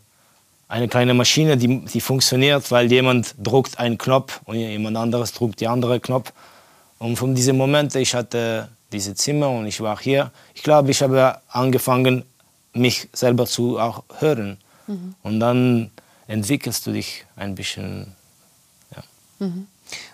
eine 0.69 0.87
kleine 0.87 1.15
Maschine, 1.15 1.57
die, 1.57 1.85
die 1.85 2.01
funktioniert, 2.01 2.71
weil 2.71 2.91
jemand 2.93 3.35
druckt 3.43 3.79
einen 3.79 3.99
Knopf 3.99 4.41
und 4.45 4.57
jemand 4.57 4.97
anderes 4.97 5.33
druckt 5.33 5.61
die 5.61 5.67
andere 5.67 5.99
Knopf. 5.99 6.33
Und 6.99 7.17
von 7.17 7.35
diesem 7.35 7.57
Moment, 7.57 7.95
ich 7.95 8.15
hatte 8.15 8.69
dieses 8.93 9.17
Zimmer 9.17 9.51
und 9.51 9.67
ich 9.67 9.81
war 9.81 9.99
hier, 9.99 10.31
ich 10.55 10.63
glaube, 10.63 10.91
ich 10.91 11.03
habe 11.03 11.39
angefangen, 11.49 12.25
mich 12.75 13.09
selber 13.13 13.47
zu 13.47 13.79
auch 13.79 14.05
hören. 14.19 14.59
Und 15.23 15.41
dann 15.41 15.91
entwickelst 16.27 16.87
du 16.87 16.93
dich 16.93 17.25
ein 17.37 17.55
bisschen. 17.55 18.15
Ja. 19.39 19.47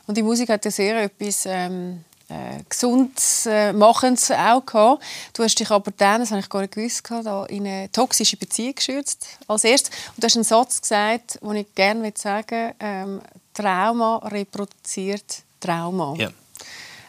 Und 0.06 0.16
die 0.16 0.22
Musik 0.22 0.48
hat 0.50 0.64
ja 0.64 0.70
sehr 0.70 1.02
etwas 1.02 1.46
ähm, 1.46 2.04
äh, 2.28 2.62
Gesundes, 2.68 3.46
äh, 3.46 3.72
Machendes 3.72 4.30
auch 4.30 4.64
gehabt. 4.64 5.02
Du 5.32 5.42
hast 5.42 5.58
dich 5.58 5.70
aber 5.70 5.90
dann, 5.96 6.20
das 6.20 6.30
habe 6.30 6.40
ich 6.40 6.48
gar 6.48 6.62
nicht 6.62 6.74
gewusst, 6.74 7.02
da 7.10 7.44
in 7.46 7.66
eine 7.66 7.90
toxische 7.92 8.36
Beziehung 8.36 8.74
geschürzt, 8.74 9.26
als 9.46 9.64
erstes. 9.64 9.90
Und 10.14 10.22
du 10.22 10.26
hast 10.26 10.36
einen 10.36 10.44
Satz 10.44 10.80
gesagt, 10.80 11.38
den 11.42 11.56
ich 11.56 11.74
gerne 11.74 12.12
sagen 12.14 12.68
will, 12.68 12.74
ähm, 12.80 13.20
Trauma 13.52 14.18
reproduziert 14.18 15.42
Trauma. 15.60 16.14
Ja. 16.18 16.30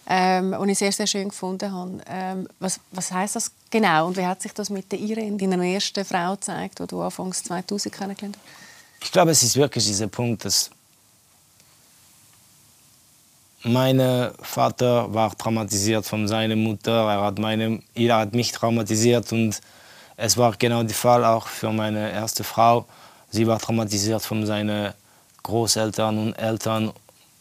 Ähm, 0.07 0.53
und 0.53 0.69
ich 0.69 0.77
sehr, 0.77 0.91
sehr 0.91 1.07
schön 1.07 1.29
gefunden 1.29 1.71
habe. 1.71 1.97
Ähm, 2.07 2.47
was, 2.59 2.79
was 2.91 3.11
heißt 3.11 3.35
das 3.35 3.51
genau 3.71 4.07
und 4.07 4.17
wie 4.17 4.25
hat 4.25 4.41
sich 4.41 4.53
das 4.53 4.69
mit 4.69 4.91
der 4.91 4.99
Irene, 4.99 5.37
deiner 5.37 5.63
ersten 5.63 6.05
Frau, 6.05 6.33
gezeigt, 6.33 6.79
die 6.79 6.85
du 6.87 7.01
anfangs 7.01 7.43
2000 7.43 7.95
kennengelernt 7.95 8.37
hast? 8.37 9.03
Ich 9.05 9.11
glaube, 9.11 9.31
es 9.31 9.41
ist 9.41 9.55
wirklich 9.55 9.85
dieser 9.85 10.07
Punkt, 10.07 10.45
dass 10.45 10.69
mein 13.65 14.31
Vater 14.41 15.13
war 15.13 15.35
traumatisiert 15.35 16.05
von 16.05 16.27
seiner 16.27 16.55
Mutter, 16.55 16.91
er 16.91 17.21
hat, 17.21 17.39
meine, 17.39 17.81
er 17.95 18.17
hat 18.17 18.33
mich 18.33 18.51
traumatisiert 18.51 19.31
und 19.31 19.59
es 20.17 20.37
war 20.37 20.55
genau 20.57 20.83
der 20.83 20.95
Fall 20.95 21.25
auch 21.25 21.47
für 21.47 21.71
meine 21.71 22.11
erste 22.11 22.43
Frau. 22.43 22.85
Sie 23.31 23.47
war 23.47 23.59
traumatisiert 23.59 24.21
von 24.21 24.45
seinen 24.45 24.93
Großeltern 25.43 26.17
und 26.17 26.33
Eltern 26.35 26.91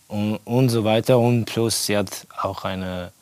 und, 0.09 0.39
und 0.45 0.69
so 0.71 0.85
weiter 0.85 1.19
und 1.19 1.45
plus 1.45 1.87
sie 1.87 1.97
hat 1.97 2.27
auch 2.43 2.65
eine 2.65 3.13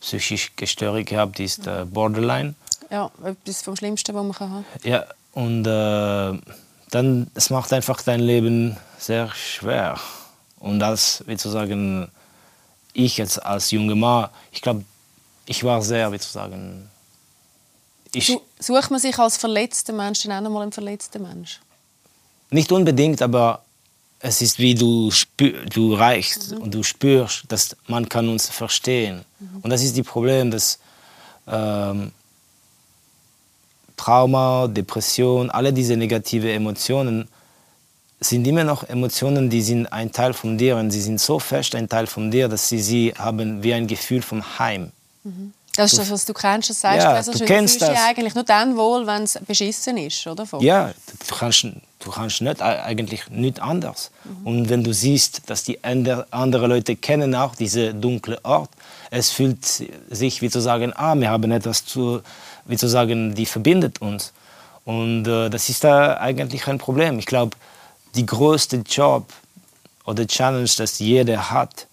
psychische 0.00 0.50
Störung 0.66 1.04
gehabt, 1.04 1.38
die 1.38 1.44
ist 1.44 1.66
äh, 1.66 1.84
Borderline. 1.84 2.54
Ja, 2.90 3.10
etwas 3.24 3.62
vom 3.62 3.76
Schlimmsten, 3.76 4.14
was 4.14 4.22
man 4.22 4.32
kann 4.32 4.50
haben 4.50 4.64
Ja, 4.82 5.04
und 5.32 5.66
äh, 5.66 6.38
dann, 6.90 7.30
es 7.34 7.50
macht 7.50 7.72
einfach 7.72 8.00
dein 8.02 8.20
Leben 8.20 8.76
sehr 8.98 9.28
schwer. 9.34 9.98
Und 10.58 10.78
das, 10.78 11.22
wie 11.26 11.36
zu 11.36 11.50
sagen, 11.50 12.08
ich 12.96 13.16
jetzt 13.18 13.44
als 13.44 13.70
junger 13.70 13.94
Mann, 13.94 14.28
ich 14.52 14.62
glaube, 14.62 14.84
ich 15.46 15.62
war 15.64 15.80
sehr, 15.82 16.10
wie 16.12 16.18
zu 16.18 16.30
sagen, 16.30 16.88
ich, 18.12 18.26
Su- 18.26 18.40
Sucht 18.58 18.90
man 18.90 19.00
sich 19.00 19.18
als 19.18 19.36
verletzter 19.36 19.92
Mensch 19.92 20.22
dann 20.22 20.32
auch 20.32 20.40
noch 20.40 20.50
mal 20.50 20.62
einen 20.62 20.72
verletzten 20.72 21.22
Mensch? 21.22 21.60
nicht 22.50 22.70
unbedingt, 22.70 23.20
aber 23.22 23.62
es 24.20 24.40
ist 24.40 24.58
wie 24.58 24.74
du, 24.74 25.10
spür, 25.10 25.64
du 25.66 25.94
reichst 25.94 26.52
und 26.52 26.72
du 26.72 26.82
spürst, 26.82 27.44
dass 27.48 27.76
man 27.88 28.08
kann 28.08 28.28
uns 28.28 28.48
verstehen. 28.48 29.24
Und 29.62 29.68
das 29.70 29.82
ist 29.82 29.98
das 29.98 30.06
Problem, 30.06 30.50
dass 30.50 30.78
ähm, 31.48 32.12
Trauma, 33.96 34.68
Depression, 34.68 35.50
alle 35.50 35.72
diese 35.72 35.96
negativen 35.96 36.50
Emotionen 36.50 37.28
sind 38.20 38.46
immer 38.46 38.64
noch 38.64 38.84
Emotionen, 38.88 39.50
die 39.50 39.62
sind 39.62 39.86
ein 39.92 40.10
Teil 40.10 40.32
von 40.32 40.56
dir 40.56 40.76
und 40.76 40.90
sie 40.90 41.02
sind 41.02 41.20
so 41.20 41.38
fest 41.38 41.74
ein 41.74 41.88
Teil 41.88 42.06
von 42.06 42.30
dir, 42.30 42.48
dass 42.48 42.68
sie 42.68 42.80
sie 42.80 43.12
haben 43.16 43.62
wie 43.62 43.74
ein 43.74 43.86
Gefühl 43.86 44.22
von 44.22 44.42
Heim. 44.58 44.90
Das 45.76 45.92
ist 45.92 45.98
das, 45.98 46.10
was 46.10 46.24
du 46.24 46.32
kennst, 46.32 46.70
das 46.70 46.80
sagst 46.80 47.04
Ja, 47.04 47.20
du. 47.22 47.38
Du 47.38 47.44
kennst 47.44 47.82
das. 47.82 47.90
eigentlich 48.08 48.34
nur 48.34 48.44
dann 48.44 48.76
wohl, 48.78 49.06
wenn 49.06 49.24
es 49.24 49.38
beschissen 49.46 49.98
ist, 49.98 50.26
oder? 50.26 50.46
Ja, 50.60 50.92
du 51.28 51.34
kannst, 51.36 51.64
du 51.64 52.10
kannst 52.10 52.40
nicht, 52.40 52.62
eigentlich 52.62 53.28
nicht 53.28 53.60
anders. 53.60 54.10
Und 54.44 54.70
wenn 54.70 54.82
du 54.82 54.94
siehst, 54.94 55.42
dass 55.50 55.64
die 55.64 55.84
ander- 55.84 56.26
andere 56.30 56.66
Leute 56.68 56.96
kennen 56.96 57.34
auch 57.34 57.54
diese 57.54 57.92
dunkle 57.92 58.42
Ort, 58.44 58.70
es 59.10 59.30
fühlt 59.30 59.64
sich 60.10 60.40
wie 60.40 60.48
zu 60.48 60.60
sagen, 60.60 60.94
ah, 60.96 61.14
wir 61.14 61.28
haben 61.28 61.50
etwas 61.52 61.84
zu, 61.84 62.22
wie 62.64 62.78
zu 62.78 62.88
sagen, 62.88 63.34
die 63.34 63.44
verbindet 63.46 64.00
uns. 64.00 64.32
Und 64.86 65.26
äh, 65.28 65.50
das 65.50 65.68
ist 65.68 65.84
da 65.84 66.16
eigentlich 66.16 66.66
ein 66.68 66.78
Problem. 66.78 67.18
Ich 67.18 67.26
glaube, 67.26 67.54
die 68.16 68.26
größte 68.26 68.78
Job 68.88 69.32
oder 70.04 70.26
Challenge, 70.26 70.70
das 70.76 70.98
jeder 70.98 71.50
hat, 71.50 71.86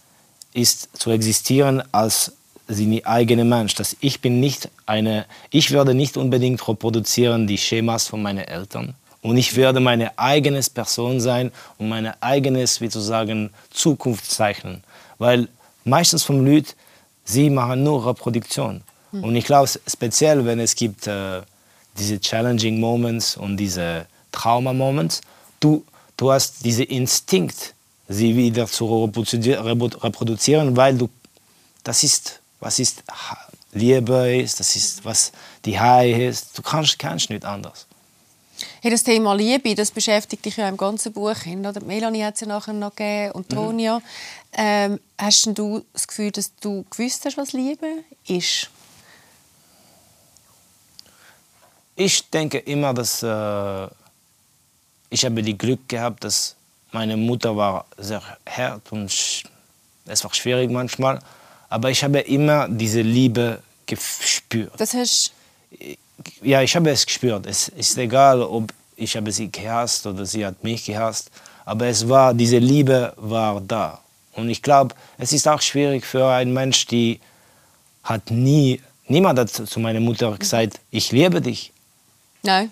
ist 0.53 0.89
zu 0.97 1.11
existieren 1.11 1.83
als 1.91 2.33
seine 2.67 3.05
eigene 3.05 3.43
Mensch. 3.43 3.75
Dass 3.75 3.95
ich 3.99 4.21
bin 4.21 4.39
nicht 4.39 4.69
eine, 4.85 5.25
ich 5.49 5.71
werde 5.71 5.93
nicht 5.93 6.17
unbedingt 6.17 6.67
reproduzieren 6.67 7.47
die 7.47 7.57
Schemas 7.57 8.07
von 8.07 8.21
meinen 8.21 8.45
Eltern. 8.45 8.95
Und 9.21 9.37
ich 9.37 9.55
werde 9.55 9.79
meine 9.79 10.17
eigene 10.17 10.61
Person 10.73 11.21
sein 11.21 11.51
und 11.77 11.87
meine 11.87 12.21
eigenes, 12.21 12.81
wie 12.81 12.89
zu 12.89 12.99
sagen, 12.99 13.51
Zukunft 13.71 14.29
zeichnen. 14.29 14.83
Weil 15.17 15.47
meistens 15.85 16.23
vom 16.23 16.45
Leute, 16.45 16.73
sie 17.23 17.49
machen 17.49 17.83
nur 17.83 18.05
Reproduktion. 18.05 18.81
Und 19.13 19.35
ich 19.35 19.45
glaube, 19.45 19.69
speziell, 19.87 20.43
wenn 20.43 20.59
es 20.59 20.75
gibt 20.75 21.05
äh, 21.05 21.41
diese 21.97 22.19
challenging 22.19 22.79
Moments 22.79 23.37
und 23.37 23.57
diese 23.57 24.07
Trauma-Moments, 24.31 25.21
du, 25.59 25.85
du 26.17 26.31
hast 26.31 26.63
diesen 26.65 26.85
Instinkt, 26.85 27.73
sie 28.07 28.35
wieder 28.35 28.67
zu 28.67 28.85
reproduzi- 28.85 29.57
reprodu- 29.57 30.03
reproduzieren, 30.03 30.75
weil 30.77 30.97
du, 30.97 31.09
das 31.83 32.03
ist, 32.03 32.39
was 32.59 32.79
ist 32.79 33.03
Liebe 33.71 34.35
ist, 34.37 34.59
das 34.59 34.75
ist, 34.75 35.03
was 35.03 35.31
die 35.65 35.79
High 35.79 36.17
ist. 36.29 36.57
Du 36.57 36.61
kannst, 36.61 36.99
kannst 36.99 37.29
nicht 37.29 37.43
anders. 37.43 37.87
Hey, 38.81 38.91
das 38.91 39.03
Thema 39.03 39.33
Liebe, 39.33 39.73
das 39.73 39.89
beschäftigt 39.91 40.45
dich 40.45 40.57
ja 40.57 40.69
im 40.69 40.77
ganzen 40.77 41.11
Buch. 41.11 41.35
Hin, 41.37 41.65
oder? 41.65 41.81
Melanie 41.83 42.23
hat 42.23 42.35
es 42.35 42.41
ja 42.41 42.47
nachher 42.47 42.73
noch 42.73 42.95
gegeben 42.95 43.31
und 43.31 43.51
Mhm. 43.51 43.57
Ronja. 43.57 44.01
Ähm, 44.53 44.99
hast 45.17 45.47
du 45.57 45.83
das 45.91 46.07
Gefühl, 46.07 46.29
dass 46.31 46.51
du 46.61 46.85
gewusst 46.89 47.25
hast, 47.25 47.35
was 47.37 47.53
Liebe 47.53 47.87
ist? 48.27 48.69
Ich 51.95 52.29
denke 52.29 52.59
immer, 52.59 52.93
dass 52.93 53.21
äh, 53.23 53.87
ich 55.13 55.23
habe 55.23 55.43
die 55.43 55.55
Glück 55.55 55.87
gehabt, 55.87 56.23
dass 56.23 56.55
meine 56.91 57.15
Mutter 57.15 57.55
war 57.55 57.85
sehr 57.97 58.21
hart 58.49 58.91
und 58.91 59.11
es 60.05 60.23
war 60.23 60.33
schwierig 60.33 60.71
manchmal, 60.71 61.19
aber 61.69 61.91
ich 61.91 62.03
habe 62.03 62.19
immer 62.19 62.67
diese 62.67 63.01
Liebe 63.01 63.61
gespürt. 63.85 64.73
Das 64.77 64.93
hast 64.95 65.31
Ja, 66.41 66.61
ich 66.61 66.75
habe 66.75 66.89
es 66.89 67.05
gespürt. 67.05 67.45
Es 67.45 67.67
ist 67.69 67.97
egal, 67.97 68.41
ob 68.41 68.73
ich 68.95 69.15
habe 69.15 69.31
sie 69.31 69.51
gehasst 69.51 70.05
oder 70.07 70.25
sie 70.25 70.45
hat 70.45 70.63
mich 70.63 70.85
gehasst. 70.85 71.29
Aber 71.65 71.85
es 71.87 72.07
war, 72.09 72.33
diese 72.33 72.57
Liebe 72.57 73.13
war 73.17 73.61
da. 73.61 73.99
Und 74.33 74.49
ich 74.49 74.61
glaube, 74.61 74.95
es 75.17 75.31
ist 75.31 75.47
auch 75.47 75.61
schwierig 75.61 76.05
für 76.05 76.27
einen 76.27 76.53
Mensch, 76.53 76.87
die 76.87 77.19
hat 78.03 78.31
nie, 78.31 78.81
niemand 79.07 79.37
hat 79.39 79.49
zu 79.49 79.79
meiner 79.79 79.99
Mutter 79.99 80.35
gesagt, 80.37 80.79
ich 80.91 81.11
liebe 81.11 81.39
dich. 81.39 81.71
Nein. 82.41 82.71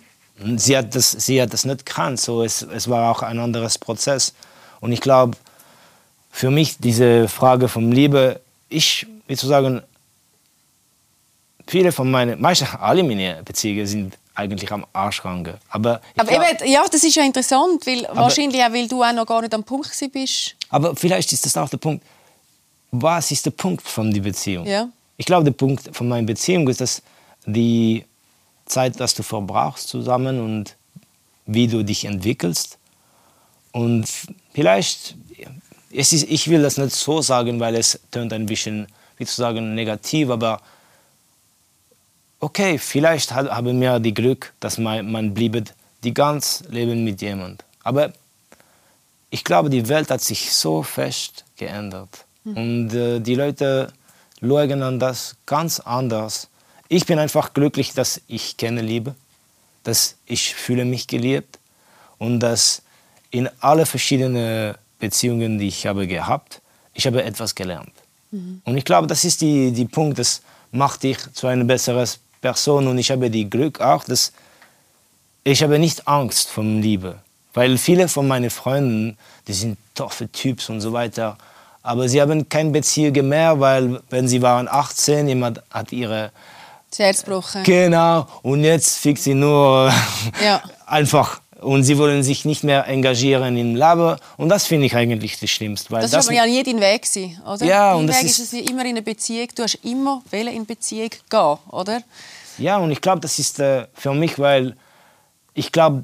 Sie 0.55 0.75
hat 0.75 0.95
das, 0.95 1.11
sie 1.11 1.41
hat 1.41 1.53
das 1.53 1.65
nicht 1.65 1.85
gekannt, 1.85 2.19
so 2.19 2.43
es, 2.43 2.61
es 2.63 2.89
war 2.89 3.11
auch 3.11 3.21
ein 3.21 3.37
anderes 3.39 3.77
Prozess. 3.77 4.33
Und 4.79 4.91
ich 4.91 5.01
glaube, 5.01 5.37
für 6.31 6.49
mich 6.49 6.77
diese 6.79 7.27
Frage 7.27 7.67
von 7.67 7.91
Liebe, 7.91 8.41
ich, 8.69 9.05
wie 9.27 9.35
zu 9.35 9.47
sagen, 9.47 9.83
viele 11.67 11.91
von 11.91 12.09
meinen, 12.09 12.41
meistens 12.41 12.69
alle 12.79 13.03
meine 13.03 13.43
Beziehungen 13.43 13.85
sind 13.85 14.17
eigentlich 14.33 14.71
am 14.71 14.85
Arschrange. 14.93 15.57
Aber, 15.69 16.01
aber 16.17 16.31
glaub, 16.31 16.61
eben, 16.61 16.71
ja, 16.71 16.83
das 16.89 17.03
ist 17.03 17.15
ja 17.15 17.23
interessant, 17.23 17.85
weil 17.85 18.05
aber, 18.07 18.21
wahrscheinlich 18.21 18.63
auch, 18.63 18.71
weil 18.71 18.87
du 18.87 19.03
auch 19.03 19.13
noch 19.13 19.25
gar 19.25 19.41
nicht 19.41 19.53
am 19.53 19.63
Punkt 19.63 19.91
bist. 20.11 20.55
Aber 20.69 20.95
vielleicht 20.95 21.31
ist 21.33 21.45
das 21.45 21.55
auch 21.57 21.69
der 21.69 21.77
Punkt. 21.77 22.03
Was 22.91 23.31
ist 23.31 23.45
der 23.45 23.51
Punkt 23.51 23.87
von 23.87 24.11
der 24.11 24.21
Beziehung? 24.21 24.65
Ja. 24.65 24.89
Ich 25.17 25.25
glaube, 25.25 25.45
der 25.45 25.51
Punkt 25.51 25.95
von 25.95 26.07
meiner 26.07 26.25
Beziehung 26.25 26.67
ist, 26.67 26.81
dass 26.81 27.01
die 27.45 28.03
Zeit, 28.71 28.99
dass 28.99 29.13
du 29.13 29.23
verbrauchst 29.23 29.87
zusammen 29.87 30.39
und 30.39 30.75
wie 31.45 31.67
du 31.67 31.83
dich 31.83 32.05
entwickelst. 32.05 32.77
Und 33.71 34.07
vielleicht, 34.53 35.15
es 35.93 36.13
ist, 36.13 36.29
ich 36.29 36.47
will 36.49 36.61
das 36.61 36.77
nicht 36.77 36.95
so 36.95 37.21
sagen, 37.21 37.59
weil 37.59 37.75
es 37.75 37.99
tönt 38.11 38.33
ein 38.33 38.45
bisschen, 38.45 38.87
wie 39.17 39.25
zu 39.25 39.35
sagen, 39.35 39.75
negativ, 39.75 40.29
aber 40.29 40.61
okay, 42.39 42.77
vielleicht 42.77 43.31
haben 43.31 43.79
wir 43.79 43.99
die 43.99 44.13
Glück, 44.13 44.53
dass 44.59 44.77
man, 44.77 45.11
man 45.11 45.33
bliebe 45.33 45.63
die 46.03 46.13
ganz 46.13 46.63
Leben 46.69 47.03
mit 47.03 47.21
jemand. 47.21 47.63
Aber 47.83 48.11
ich 49.29 49.43
glaube, 49.43 49.69
die 49.69 49.87
Welt 49.87 50.09
hat 50.09 50.21
sich 50.21 50.53
so 50.53 50.83
fest 50.83 51.45
geändert. 51.55 52.25
Mhm. 52.43 52.57
Und 52.57 52.93
äh, 52.93 53.19
die 53.19 53.35
Leute 53.35 53.93
schauen 54.41 54.83
an 54.83 54.99
das 54.99 55.35
ganz 55.45 55.79
anders. 55.79 56.47
Ich 56.93 57.05
bin 57.05 57.19
einfach 57.19 57.53
glücklich, 57.53 57.93
dass 57.93 58.19
ich 58.27 58.57
kenne 58.57 58.81
Liebe, 58.81 59.15
dass 59.85 60.15
ich 60.25 60.53
fühle 60.53 60.83
mich 60.83 61.07
geliebt 61.07 61.57
und 62.17 62.41
dass 62.41 62.81
in 63.29 63.49
alle 63.61 63.85
verschiedenen 63.85 64.75
Beziehungen, 64.99 65.57
die 65.57 65.69
ich 65.69 65.87
habe 65.87 66.05
gehabt, 66.05 66.59
ich 66.93 67.07
habe 67.07 67.23
etwas 67.23 67.55
gelernt. 67.55 67.93
Mhm. 68.31 68.61
Und 68.65 68.75
ich 68.75 68.83
glaube, 68.83 69.07
das 69.07 69.23
ist 69.23 69.39
die, 69.39 69.71
die 69.71 69.85
Punkt, 69.85 70.19
das 70.19 70.41
macht 70.73 71.03
dich 71.03 71.17
zu 71.31 71.47
einer 71.47 71.63
besseren 71.63 72.09
Person 72.41 72.85
und 72.89 72.97
ich 72.97 73.09
habe 73.09 73.29
die 73.29 73.49
Glück 73.49 73.79
auch, 73.79 74.03
dass 74.03 74.33
ich 75.45 75.63
habe 75.63 75.79
nicht 75.79 76.09
Angst 76.09 76.49
vor 76.49 76.65
Liebe, 76.65 77.19
weil 77.53 77.77
viele 77.77 78.09
von 78.09 78.27
meinen 78.27 78.49
Freunden, 78.49 79.17
die 79.47 79.53
sind 79.53 79.77
toffe 79.95 80.29
Typs 80.29 80.67
und 80.67 80.81
so 80.81 80.91
weiter, 80.91 81.37
aber 81.83 82.09
sie 82.09 82.21
haben 82.21 82.49
keine 82.49 82.71
Beziehung 82.71 83.29
mehr, 83.29 83.57
weil 83.61 84.01
wenn 84.09 84.27
sie 84.27 84.41
waren 84.41 84.67
18, 84.67 85.29
jemand 85.29 85.63
hat 85.71 85.93
ihre 85.93 86.31
das 86.97 87.23
gebrochen. 87.23 87.63
Genau, 87.63 88.27
und 88.41 88.63
jetzt 88.63 88.97
fickt 88.97 89.21
sie 89.21 89.33
nur 89.33 89.91
ja. 90.43 90.61
einfach 90.85 91.41
und 91.61 91.83
sie 91.83 91.97
wollen 91.97 92.23
sich 92.23 92.43
nicht 92.45 92.63
mehr 92.63 92.87
engagieren 92.87 93.55
im 93.55 93.75
Leben 93.75 94.17
und 94.37 94.49
das 94.49 94.65
finde 94.65 94.87
ich 94.87 94.95
eigentlich 94.95 95.39
das 95.39 95.49
Schlimmste. 95.49 95.91
Weil 95.91 96.01
das, 96.01 96.11
das 96.11 96.27
aber 96.27 96.35
ja 96.35 96.45
nie 96.45 96.63
dein 96.63 96.81
Weg 96.81 97.05
sein, 97.05 97.39
oder? 97.45 97.65
Ja, 97.65 97.91
dein 97.91 97.99
und 98.01 98.07
Weg 98.09 98.23
ist, 98.23 98.39
ist 98.39 98.53
es 98.53 98.69
immer 98.69 98.81
in 98.81 98.89
eine 98.89 99.01
Beziehung, 99.01 99.47
du 99.55 99.63
hast 99.63 99.75
immer 99.83 100.21
in 100.31 100.65
Beziehung 100.65 101.09
gehen, 101.29 101.57
oder? 101.69 102.01
Ja, 102.57 102.77
und 102.77 102.91
ich 102.91 103.01
glaube, 103.01 103.21
das 103.21 103.39
ist 103.39 103.59
äh, 103.59 103.87
für 103.93 104.13
mich, 104.13 104.37
weil 104.37 104.75
ich 105.53 105.71
glaube, 105.71 106.03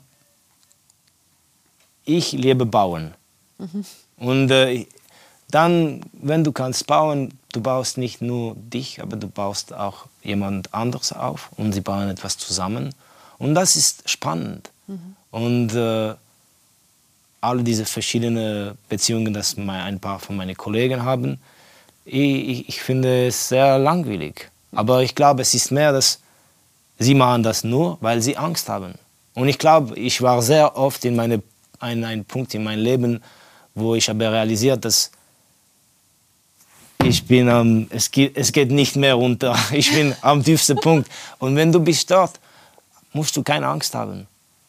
ich 2.06 2.32
liebe 2.32 2.65
bauen. 2.65 3.13
Mhm. 3.58 3.86
Und 4.17 4.52
äh, 4.52 4.88
dann, 5.49 6.01
wenn 6.13 6.43
du 6.43 6.51
kannst 6.51 6.88
bauen, 6.88 7.33
du 7.53 7.62
baust 7.62 7.97
nicht 7.97 8.21
nur 8.21 8.55
dich, 8.55 9.01
aber 9.01 9.15
du 9.15 9.27
baust 9.27 9.73
auch 9.73 10.05
jemand 10.21 10.73
anderes 10.73 11.13
auf 11.13 11.49
und 11.55 11.71
sie 11.71 11.81
bauen 11.81 12.10
etwas 12.10 12.38
zusammen. 12.38 12.93
Und 13.38 13.55
das 13.55 13.75
ist 13.75 14.10
spannend. 14.10 14.69
Mhm. 14.88 15.15
Und 15.31 15.73
äh, 15.73 16.13
alle 17.39 17.63
diese 17.63 17.86
verschiedenen 17.86 18.77
Beziehungen, 18.89 19.33
die 19.33 19.69
ein 19.69 19.99
paar 19.99 20.19
von 20.19 20.36
meinen 20.36 20.57
Kollegen 20.57 21.03
haben, 21.03 21.39
ich, 22.03 22.67
ich 22.67 22.81
finde 22.81 23.27
es 23.27 23.49
sehr 23.49 23.77
langweilig. 23.77 24.49
Aber 24.71 25.01
ich 25.03 25.15
glaube, 25.15 25.41
es 25.41 25.53
ist 25.53 25.71
mehr, 25.71 25.91
dass 25.91 26.19
sie 26.99 27.13
machen 27.13 27.43
das 27.43 27.63
nur, 27.63 27.97
weil 28.01 28.21
sie 28.21 28.38
Angst 28.38 28.69
haben. 28.69 28.95
Und 29.33 29.47
ich 29.47 29.60
glaube, 29.60 29.97
ich 29.97 30.21
war 30.21 30.41
sehr 30.41 30.75
oft 30.75 31.05
in 31.05 31.15
meine, 31.15 31.41
ein, 31.79 32.03
ein 32.03 32.25
Punkt 32.25 32.53
in 32.53 32.63
meinem 32.63 32.83
Leben, 32.83 33.23
wo 33.75 33.93
ich 33.95 34.10
habe 34.10 34.31
realisiert, 34.31 34.83
dass 34.83 35.12
ich 37.08 37.26
bin 37.26 37.50
am, 37.50 37.88
es, 37.89 38.12
geht, 38.12 38.36
es 38.36 38.52
geht 38.52 38.72
nicht 38.72 38.96
mehr 38.96 39.15
runter. 39.15 39.58
Ich 39.72 39.91
bin 39.91 40.15
am 40.22 40.43
tiefsten 40.43 40.78
Punkt. 40.78 41.10
Und 41.39 41.56
wenn 41.56 41.72
du 41.72 41.80
bist 41.80 42.10
dort, 42.12 42.39
musst 43.13 43.36
du 43.36 43.43
keine 43.43 43.67
Angst 43.67 43.96
haben. 43.96 44.28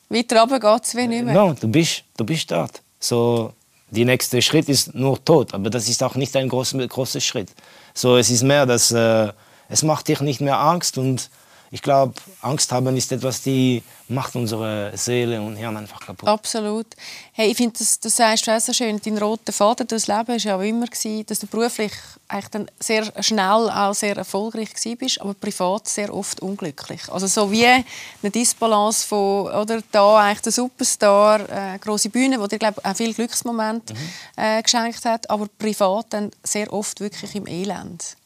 Weiter 0.08 0.40
runter 0.40 0.60
geht 0.60 0.84
es 0.84 0.94
wie 0.94 1.06
nicht 1.06 1.24
mehr. 1.24 1.34
No, 1.34 1.52
du 1.52 1.68
bist, 1.68 2.04
du 2.16 2.24
bist 2.24 2.50
dort. 2.50 2.80
So, 3.00 3.52
der 3.90 4.04
nächste 4.04 4.40
Schritt 4.40 4.68
ist 4.68 4.94
nur 4.94 5.22
Tod, 5.24 5.52
aber 5.54 5.70
das 5.70 5.88
ist 5.88 6.02
auch 6.02 6.14
nicht 6.14 6.34
ein 6.36 6.48
großer, 6.48 6.86
großer 6.86 7.20
Schritt. 7.20 7.48
So, 7.94 8.16
es 8.16 8.30
ist 8.30 8.42
mehr, 8.42 8.66
dass 8.66 8.90
äh, 8.90 9.32
es 9.68 9.82
macht 9.82 10.08
dich 10.08 10.20
nicht 10.20 10.40
mehr 10.40 10.58
Angst 10.58 10.98
und 10.98 11.30
ich 11.70 11.82
glaube, 11.82 12.14
Angst 12.40 12.72
haben 12.72 12.96
ist 12.96 13.12
etwas, 13.12 13.42
die 13.42 13.82
macht 14.08 14.34
unsere 14.36 14.92
Seele 14.96 15.40
und 15.40 15.56
Hirn 15.56 15.76
einfach 15.76 16.00
kaputt. 16.00 16.28
Absolut. 16.28 16.86
Hey, 17.32 17.50
ich 17.50 17.56
finde, 17.56 17.78
das, 17.78 18.00
das 18.00 18.16
sagst 18.16 18.46
du 18.46 18.56
auch 18.56 18.60
so 18.60 18.72
schön. 18.72 18.98
Dein 19.04 19.18
roter 19.18 19.52
Faden 19.52 19.86
durchs 19.86 20.06
Leben 20.06 20.28
war 20.28 20.36
ja 20.36 20.56
auch 20.56 20.62
immer, 20.62 20.86
gewesen, 20.86 21.26
dass 21.26 21.40
du 21.40 21.46
beruflich 21.46 21.92
eigentlich 22.26 22.48
dann 22.48 22.70
sehr 22.80 23.12
schnell 23.22 23.70
auch 23.70 23.94
sehr 23.94 24.16
erfolgreich 24.16 24.70
bist, 24.98 25.20
aber 25.20 25.34
privat 25.34 25.88
sehr 25.88 26.12
oft 26.14 26.40
unglücklich. 26.40 27.02
Also 27.10 27.26
so 27.26 27.50
wie 27.52 27.66
eine 27.66 27.84
Disbalance 28.22 29.06
von, 29.06 29.48
oder 29.48 29.82
da 29.92 30.18
eigentlich 30.18 30.40
der 30.40 30.52
Superstar, 30.52 31.40
äh, 31.40 31.78
große 31.78 32.08
Bühne, 32.08 32.40
wo 32.40 32.46
dir 32.46 32.58
glaube 32.58 32.80
auch 32.82 32.96
viele 32.96 33.12
Glücksmomente 33.12 33.92
mhm. 33.92 33.98
äh, 34.36 34.62
geschenkt 34.62 35.04
hat, 35.04 35.28
aber 35.28 35.48
privat 35.58 36.06
dann 36.10 36.30
sehr 36.42 36.72
oft 36.72 37.00
wirklich 37.00 37.34
im 37.34 37.46
Elend. 37.46 38.16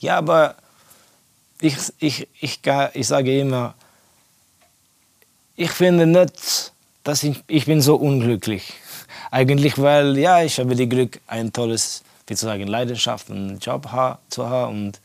Ja, 0.00 0.18
aber 0.18 0.56
ich, 1.60 1.76
ich, 1.98 2.28
ich, 2.40 2.60
ich 2.94 3.06
sage 3.06 3.40
immer, 3.40 3.74
ich 5.56 5.70
finde 5.70 6.06
nicht, 6.06 6.72
dass 7.02 7.22
ich, 7.22 7.42
ich 7.48 7.66
bin 7.66 7.80
so 7.80 7.96
unglücklich. 7.96 8.74
Eigentlich, 9.30 9.78
weil 9.78 10.16
ja, 10.18 10.42
ich 10.42 10.58
habe 10.58 10.76
die 10.76 10.88
Glück, 10.88 11.20
ein 11.26 11.52
tolles, 11.52 12.02
wie 12.26 12.34
zu 12.34 12.46
sagen, 12.46 12.66
Leidenschaft 12.66 13.30
und 13.30 13.58
Job 13.64 13.88
zu 14.28 14.48
haben. 14.48 14.86
Und 14.86 15.00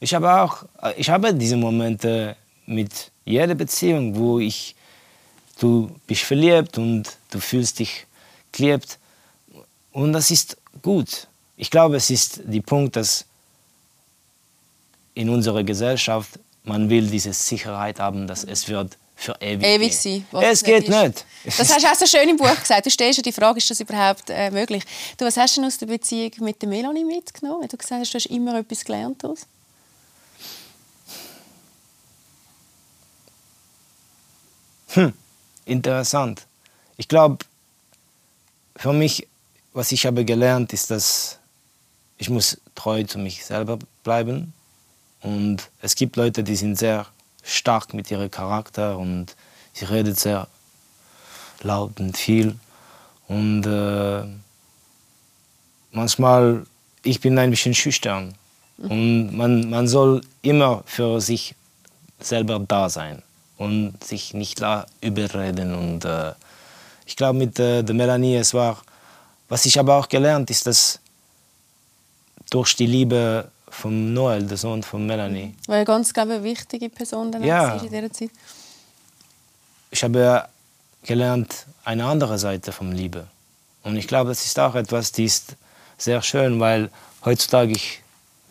ich 0.00 0.14
habe 0.14 0.42
auch, 0.42 0.64
ich 0.96 1.10
habe 1.10 1.34
diese 1.34 1.56
Momente 1.56 2.36
mit 2.66 3.10
jeder 3.24 3.54
Beziehung, 3.54 4.16
wo 4.16 4.38
ich, 4.38 4.74
du 5.60 5.90
bist 6.06 6.22
verliebt 6.22 6.78
und 6.78 7.04
du 7.30 7.40
fühlst 7.40 7.78
dich 7.78 8.06
geliebt. 8.52 8.98
Und 9.92 10.12
das 10.12 10.30
ist 10.30 10.56
gut. 10.80 11.28
Ich 11.56 11.70
glaube, 11.70 11.96
es 11.96 12.08
ist 12.08 12.40
der 12.44 12.62
Punkt, 12.62 12.96
dass 12.96 13.24
in 15.18 15.30
unserer 15.30 15.64
Gesellschaft, 15.64 16.38
man 16.62 16.88
will 16.90 17.08
diese 17.08 17.32
Sicherheit 17.32 17.98
haben, 17.98 18.28
dass 18.28 18.44
es 18.44 18.68
wird 18.68 18.96
für 19.16 19.34
ewig, 19.40 19.66
ewig 19.66 19.98
sein. 19.98 20.24
Es 20.30 20.62
geht 20.62 20.88
nicht. 20.88 21.24
Das 21.44 21.58
hast 21.58 21.82
du 21.82 21.88
auch 21.88 21.94
so 21.96 22.06
schön 22.06 22.28
im 22.28 22.36
Buch 22.36 22.54
gesagt. 22.54 22.86
Du 22.86 22.90
stellst 22.90 23.16
ja 23.16 23.22
die 23.24 23.32
Frage, 23.32 23.58
ist 23.58 23.68
das 23.68 23.80
überhaupt 23.80 24.30
äh, 24.30 24.48
möglich? 24.52 24.84
Du, 25.16 25.24
was 25.24 25.36
hast 25.36 25.56
du 25.56 25.66
aus 25.66 25.76
der 25.76 25.86
Beziehung 25.86 26.30
mit 26.38 26.62
der 26.62 26.68
Melanie 26.68 27.04
mitgenommen? 27.04 27.66
Du 27.66 27.76
gesagt 27.76 28.00
hast, 28.00 28.14
du 28.14 28.16
hast 28.16 28.26
immer 28.26 28.60
etwas 28.60 28.84
gelernt 28.84 29.24
daraus. 29.24 29.40
Hm, 34.90 35.12
interessant. 35.64 36.46
Ich 36.96 37.08
glaube, 37.08 37.44
für 38.76 38.92
mich, 38.92 39.26
was 39.72 39.90
ich 39.90 40.06
habe 40.06 40.24
gelernt, 40.24 40.72
ist, 40.72 40.92
dass 40.92 41.40
ich 42.18 42.30
muss 42.30 42.60
treu 42.76 43.02
zu 43.02 43.18
mich 43.18 43.44
selber 43.44 43.80
bleiben 44.04 44.52
und 45.22 45.70
es 45.82 45.94
gibt 45.94 46.16
Leute, 46.16 46.42
die 46.42 46.56
sind 46.56 46.76
sehr 46.78 47.06
stark 47.42 47.94
mit 47.94 48.10
ihrem 48.10 48.30
Charakter 48.30 48.98
und 48.98 49.34
sie 49.72 49.86
reden 49.86 50.14
sehr 50.14 50.48
laut 51.62 51.98
und 52.00 52.16
viel. 52.16 52.56
Und 53.26 53.64
äh, 53.64 54.24
manchmal, 55.92 56.66
ich 57.02 57.20
bin 57.20 57.38
ein 57.38 57.50
bisschen 57.50 57.74
schüchtern. 57.74 58.34
Und 58.78 59.36
man, 59.36 59.70
man 59.70 59.88
soll 59.88 60.20
immer 60.42 60.82
für 60.86 61.20
sich 61.20 61.54
selber 62.20 62.60
da 62.60 62.88
sein 62.88 63.22
und 63.56 64.02
sich 64.04 64.34
nicht 64.34 64.62
überreden. 65.00 65.74
Und 65.74 66.04
äh, 66.04 66.32
ich 67.06 67.16
glaube, 67.16 67.38
mit 67.38 67.58
äh, 67.58 67.82
der 67.82 67.94
Melanie, 67.94 68.36
es 68.36 68.54
war, 68.54 68.78
was 69.48 69.66
ich 69.66 69.80
aber 69.80 69.96
auch 69.96 70.08
gelernt, 70.08 70.50
ist, 70.50 70.66
dass 70.66 71.00
durch 72.50 72.76
die 72.76 72.86
Liebe 72.86 73.50
von 73.78 74.12
Noel, 74.12 74.42
der 74.42 74.56
Sohn 74.56 74.82
von 74.82 75.06
Melanie. 75.06 75.54
Weil 75.66 75.84
ganz, 75.84 76.12
glaube 76.12 76.34
eine 76.34 76.44
wichtige 76.44 76.88
Person 76.88 77.30
dann 77.30 77.44
ja. 77.44 77.76
in 77.76 77.88
dieser 77.88 78.12
Zeit. 78.12 78.30
Ich 79.90 80.02
habe 80.02 80.44
gelernt 81.04 81.66
eine 81.84 82.04
andere 82.04 82.38
Seite 82.38 82.72
vom 82.72 82.92
Liebe. 82.92 83.26
Und 83.84 83.96
ich 83.96 84.08
glaube, 84.08 84.30
das 84.30 84.44
ist 84.44 84.58
auch 84.58 84.74
etwas, 84.74 85.12
die 85.12 85.24
ist 85.24 85.56
sehr 85.96 86.20
schön, 86.22 86.60
weil 86.60 86.90
heutzutage 87.24 87.72
ich 87.72 88.02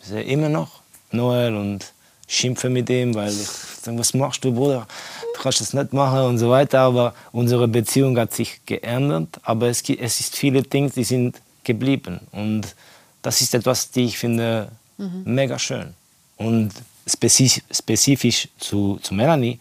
sehe 0.02 0.22
immer 0.22 0.48
noch 0.48 0.80
Noel 1.12 1.54
und 1.54 1.92
schimpfe 2.26 2.68
mit 2.70 2.88
ihm, 2.90 3.14
weil 3.14 3.30
ich 3.30 3.48
sage, 3.82 3.98
was 3.98 4.14
machst 4.14 4.44
du, 4.44 4.52
Bruder? 4.52 4.86
Du 5.34 5.42
kannst 5.42 5.60
das 5.60 5.72
nicht 5.74 5.92
machen 5.92 6.22
und 6.22 6.38
so 6.38 6.50
weiter. 6.50 6.80
Aber 6.80 7.14
unsere 7.32 7.68
Beziehung 7.68 8.18
hat 8.18 8.32
sich 8.32 8.60
geändert, 8.66 9.40
aber 9.42 9.68
es, 9.68 9.82
es 9.88 10.20
ist 10.20 10.36
viele 10.36 10.62
Dinge, 10.62 10.90
die 10.90 11.04
sind 11.04 11.40
geblieben. 11.64 12.20
Und 12.32 12.74
das 13.22 13.40
ist 13.40 13.54
etwas, 13.54 13.90
die 13.90 14.06
ich 14.06 14.18
finde 14.18 14.68
mhm. 14.98 15.22
mega 15.24 15.58
schön. 15.58 15.94
Und 16.36 16.72
spezifisch, 17.06 17.62
spezifisch 17.70 18.48
zu, 18.58 18.98
zu 19.02 19.14
Melanie, 19.14 19.58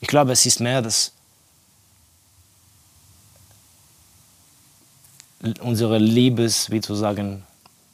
ich 0.00 0.08
glaube, 0.08 0.32
es 0.32 0.46
ist 0.46 0.60
mehr 0.60 0.82
das 0.82 1.12
unsere 5.60 5.98
Liebes, 5.98 6.70
wie 6.70 6.80
zu 6.80 6.94
sagen, 6.94 7.44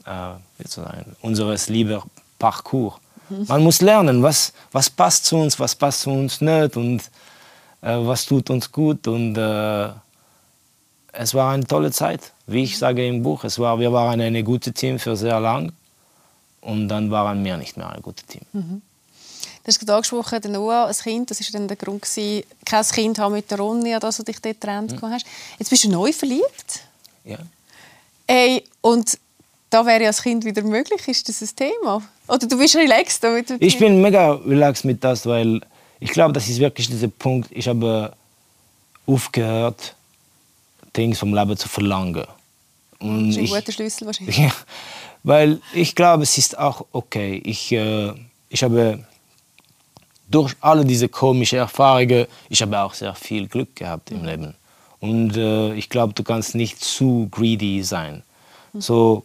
äh, 0.07 0.35
wie 0.59 0.65
zu 0.65 0.83
sagen, 0.83 1.17
unseres 1.21 1.69
Liebeparcours. 1.69 2.95
Mhm. 3.29 3.45
Man 3.49 3.63
muss 3.63 3.81
lernen, 3.81 4.23
was, 4.23 4.53
was 4.71 4.89
passt 4.89 5.27
zu 5.27 5.37
uns, 5.37 5.59
was 5.59 5.75
passt 5.75 6.03
zu 6.03 6.11
uns 6.11 6.41
nicht 6.41 6.77
und 6.77 7.01
äh, 7.83 7.97
was 7.97 8.25
tut 8.25 8.49
uns 8.51 8.71
gut. 8.71 9.07
Und 9.07 9.37
äh, 9.37 9.89
es 11.13 11.35
war 11.35 11.53
eine 11.53 11.67
tolle 11.67 11.91
Zeit, 11.91 12.33
wie 12.47 12.63
ich 12.63 12.79
sage 12.79 13.07
im 13.07 13.23
Buch. 13.23 13.45
Es 13.45 13.59
war, 13.59 13.79
wir 13.79 13.93
waren 13.93 14.21
ein 14.21 14.45
gutes 14.45 14.73
Team 14.75 14.99
für 14.99 15.17
sehr 15.17 15.41
lang 15.41 15.73
und 16.63 16.89
dann 16.89 17.11
waren 17.11 17.45
wir 17.45 17.57
nicht 17.57 17.77
mehr 17.77 17.91
ein 17.91 18.03
gutes 18.03 18.27
Team. 18.27 18.43
Mhm. 18.53 18.83
Du 19.63 19.69
hast 19.69 19.79
gerade 19.79 19.95
angesprochen, 19.95 20.41
der 20.41 20.51
Noah, 20.51 20.87
ein 20.87 20.95
Kind, 20.95 21.31
das 21.31 21.41
war 21.41 21.47
dann 21.53 21.69
der 21.69 21.77
Grund, 21.77 22.03
gewesen, 22.03 22.43
kein 22.65 22.85
Kind 22.85 23.19
haben 23.19 23.35
mit 23.35 23.49
der 23.51 23.59
Ronja, 23.59 24.01
dass 24.01 24.17
du 24.17 24.25
dich 24.25 24.41
dort 24.41 24.61
getrennt 24.61 25.01
mhm. 25.01 25.11
hast. 25.11 25.27
Jetzt 25.59 25.69
bist 25.69 25.85
du 25.85 25.91
neu 25.91 26.13
verliebt. 26.13 26.81
Ja. 27.25 27.39
Ey, 28.27 28.65
und 28.81 29.19
da 29.71 29.87
wäre 29.87 30.03
ja 30.03 30.09
das 30.09 30.23
Kind 30.23 30.45
wieder 30.45 30.63
möglich. 30.63 31.07
Ist 31.07 31.29
das 31.29 31.43
ein 31.43 31.55
Thema? 31.55 32.03
Oder 32.27 32.47
du 32.47 32.59
bist 32.59 32.75
relaxed 32.75 33.23
damit? 33.23 33.51
Ich 33.61 33.79
bin 33.79 34.03
mega 34.03 34.33
relaxed 34.33 34.85
mit 34.85 35.03
das, 35.03 35.27
weil 35.27 35.61
ich 36.01 36.11
glaube, 36.11 36.33
das 36.33 36.49
ist 36.49 36.59
wirklich 36.59 36.89
dieser 36.89 37.09
Punkt. 37.09 37.49
Ich 37.53 37.69
habe 37.69 38.15
aufgehört, 39.07 39.95
Dinge 40.97 41.15
vom 41.15 41.35
Leben 41.35 41.57
zu 41.57 41.69
verlangen. 41.69 42.25
Und 42.99 43.29
das 43.29 43.37
ist 43.37 43.53
ein 43.53 43.61
guter 43.61 43.73
Schlüssel 43.73 44.07
wahrscheinlich. 44.07 44.39
Ja, 44.39 44.53
weil 45.23 45.61
ich 45.73 45.95
glaube, 45.95 46.23
es 46.23 46.39
ist 46.39 46.59
auch 46.59 46.87
okay. 46.93 47.41
Ich, 47.45 47.73
äh, 47.73 48.13
ich 48.49 48.63
habe 48.63 49.05
durch 50.29 50.55
alle 50.61 50.85
diese 50.85 51.09
komischen 51.09 51.59
Erfahrungen, 51.59 52.27
ich 52.49 52.63
habe 52.63 52.81
auch 52.81 52.95
sehr 52.95 53.15
viel 53.15 53.49
Glück 53.49 53.77
gehabt 53.77 54.11
im 54.11 54.25
Leben. 54.25 54.55
Und 55.01 55.37
äh, 55.37 55.75
ich 55.75 55.89
glaube, 55.89 56.15
du 56.15 56.23
kannst 56.23 56.55
nicht 56.55 56.83
zu 56.83 57.29
greedy 57.31 57.83
sein. 57.83 58.23
So 58.75 59.25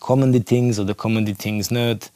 kommen 0.00 0.32
die 0.32 0.44
Dinge 0.44 0.78
oder 0.78 0.94
kommen 0.94 1.24
die 1.24 1.34
Dinge 1.34 1.64
nicht. 1.70 2.12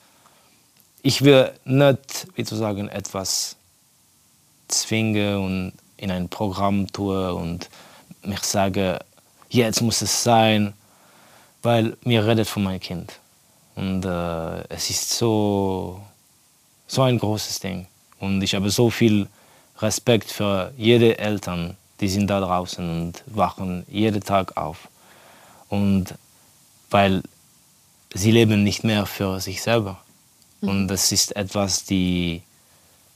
Ich 1.02 1.22
will 1.22 1.52
nicht, 1.64 2.26
wie 2.34 2.44
zu 2.44 2.56
sagen, 2.56 2.88
etwas 2.88 3.56
zwingen 4.68 5.36
und 5.36 5.72
in 5.96 6.10
ein 6.10 6.28
Programm 6.28 6.90
tun 6.92 7.30
und 7.30 7.70
mich 8.22 8.40
sagen, 8.40 8.98
jetzt 9.48 9.80
muss 9.80 10.02
es 10.02 10.22
sein, 10.22 10.74
weil 11.64 11.96
mir 12.05 12.27
redet 12.27 12.48
von 12.48 12.62
meinem 12.62 12.81
Kind. 12.81 13.18
Und 13.74 14.05
äh, 14.05 14.68
es 14.68 14.90
ist 14.90 15.11
so, 15.11 16.00
so 16.87 17.03
ein 17.03 17.18
großes 17.18 17.61
Ding. 17.61 17.87
Und 18.20 18.42
ich 18.42 18.55
habe 18.55 18.70
so 18.70 18.90
viel 18.90 19.29
Respekt 19.79 20.31
für 20.31 20.72
jede 20.77 21.18
Eltern, 21.18 21.77
die 22.00 22.09
sind 22.09 22.29
da 22.29 22.40
draußen 22.40 22.88
und 22.88 23.24
wachen 23.27 23.85
jeden 23.88 24.22
Tag 24.22 24.57
auf. 24.57 24.88
Und 25.68 26.14
weil 26.90 27.22
sie 28.12 28.31
leben 28.31 28.62
nicht 28.62 28.85
mehr 28.85 29.07
für 29.07 29.40
sich 29.40 29.62
selber. 29.62 30.00
Mhm. 30.61 30.68
Und 30.68 30.88
das 30.88 31.11
ist 31.11 31.35
etwas, 31.35 31.85
die 31.85 32.42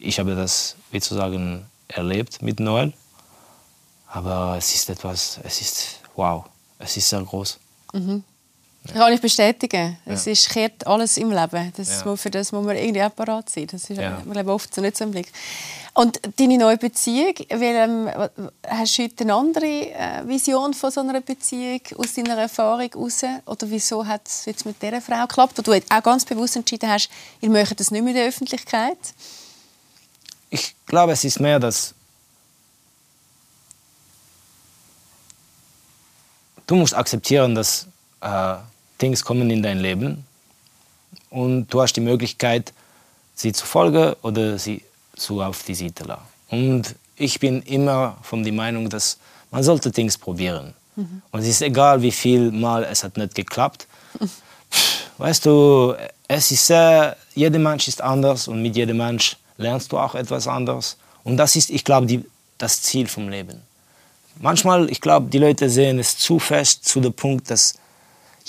ich 0.00 0.18
habe 0.20 0.36
das, 0.36 0.76
wie 0.90 1.00
zu 1.00 1.14
sagen, 1.14 1.66
erlebt 1.88 2.40
mit 2.40 2.60
Noel. 2.60 2.92
Aber 4.06 4.56
es 4.56 4.74
ist 4.74 4.88
etwas, 4.88 5.40
es 5.42 5.60
ist 5.60 6.00
wow, 6.14 6.44
es 6.78 6.96
ist 6.96 7.08
sehr 7.08 7.22
groß. 7.22 7.58
Mhm. 7.92 8.24
Kann 8.92 9.12
ich 9.12 9.20
bestätigen. 9.20 9.98
Es 10.06 10.24
ja. 10.24 10.32
ist, 10.32 10.48
kehrt 10.48 10.86
alles 10.86 11.16
im 11.18 11.30
Leben. 11.30 11.72
Das 11.76 12.02
ja. 12.04 12.16
Für 12.16 12.30
das 12.30 12.52
muss 12.52 12.64
man 12.64 12.76
irgendwie 12.76 13.02
auch 13.02 13.14
parat 13.14 13.50
sein. 13.50 13.66
Das 13.66 13.90
ist 13.90 13.98
ja. 13.98 14.22
man 14.24 14.48
oft 14.48 14.74
so 14.74 14.80
nicht 14.80 14.96
so 14.96 15.04
im 15.04 15.10
Blick. 15.10 15.30
Und 15.94 16.20
deine 16.38 16.58
neue 16.58 16.76
Beziehung, 16.76 17.34
welchem, 17.50 18.08
hast 18.66 18.98
du 18.98 19.02
heute 19.02 19.24
eine 19.24 19.34
andere 19.34 19.66
äh, 19.66 20.26
Vision 20.26 20.72
von 20.72 20.90
so 20.90 21.00
einer 21.00 21.20
Beziehung 21.20 21.80
aus 21.96 22.14
deiner 22.14 22.36
Erfahrung 22.36 22.88
heraus? 22.88 23.22
Oder 23.46 23.70
wieso 23.70 24.06
hat 24.06 24.26
es 24.26 24.44
jetzt 24.46 24.64
mit 24.64 24.80
dieser 24.80 25.00
Frau 25.00 25.22
geklappt? 25.22 25.58
Und 25.58 25.66
du 25.66 25.72
auch 25.72 26.02
ganz 26.02 26.24
bewusst 26.24 26.56
entschieden 26.56 26.88
hast, 26.88 27.10
ihr 27.40 27.50
möchtet 27.50 27.80
das 27.80 27.90
nicht 27.90 28.02
mehr 28.02 28.12
in 28.12 28.16
der 28.16 28.28
Öffentlichkeit? 28.28 28.98
Ich 30.50 30.74
glaube, 30.86 31.12
es 31.12 31.24
ist 31.24 31.40
mehr, 31.40 31.58
dass 31.58 31.94
du 36.66 36.76
musst 36.76 36.94
akzeptieren, 36.94 37.54
dass 37.54 37.86
äh, 38.20 38.56
Dinge 39.00 39.16
kommen 39.18 39.50
in 39.50 39.62
dein 39.62 39.78
Leben 39.78 40.24
und 41.30 41.68
du 41.68 41.80
hast 41.80 41.94
die 41.94 42.00
Möglichkeit, 42.00 42.72
sie 43.34 43.52
zu 43.52 43.64
folgen 43.66 44.14
oder 44.22 44.58
sie 44.58 44.82
zu 45.16 45.42
auf 45.42 45.62
die 45.62 45.74
Seite 45.74 46.04
lassen. 46.04 46.22
Und 46.50 46.94
ich 47.16 47.38
bin 47.40 47.62
immer 47.62 48.16
von 48.22 48.42
der 48.42 48.52
Meinung, 48.52 48.88
dass 48.88 49.18
man 49.50 49.62
sollte 49.62 49.90
Dinge 49.90 50.12
probieren. 50.20 50.74
Mhm. 50.96 51.22
Und 51.30 51.40
es 51.40 51.48
ist 51.48 51.62
egal, 51.62 52.02
wie 52.02 52.12
viel 52.12 52.50
Mal 52.50 52.84
es 52.84 53.04
hat 53.04 53.16
nicht 53.16 53.34
geklappt. 53.34 53.86
Weißt 55.18 55.46
du, 55.46 55.94
es 56.28 56.50
ist 56.50 56.66
sehr, 56.66 57.16
jeder 57.34 57.58
Mensch 57.58 57.88
ist 57.88 58.00
anders 58.00 58.48
und 58.48 58.62
mit 58.62 58.76
jedem 58.76 58.98
Mensch 58.98 59.36
lernst 59.56 59.90
du 59.92 59.98
auch 59.98 60.14
etwas 60.14 60.46
anderes. 60.46 60.96
Und 61.24 61.36
das 61.36 61.56
ist, 61.56 61.70
ich 61.70 61.84
glaube, 61.84 62.22
das 62.58 62.82
Ziel 62.82 63.06
vom 63.06 63.28
Leben. 63.28 63.62
Manchmal, 64.40 64.90
ich 64.90 65.00
glaube, 65.00 65.28
die 65.28 65.38
Leute 65.38 65.68
sehen 65.68 65.98
es 65.98 66.16
zu 66.16 66.38
fest 66.38 66.86
zu 66.86 67.00
dem 67.00 67.12
Punkt, 67.12 67.50
dass 67.50 67.74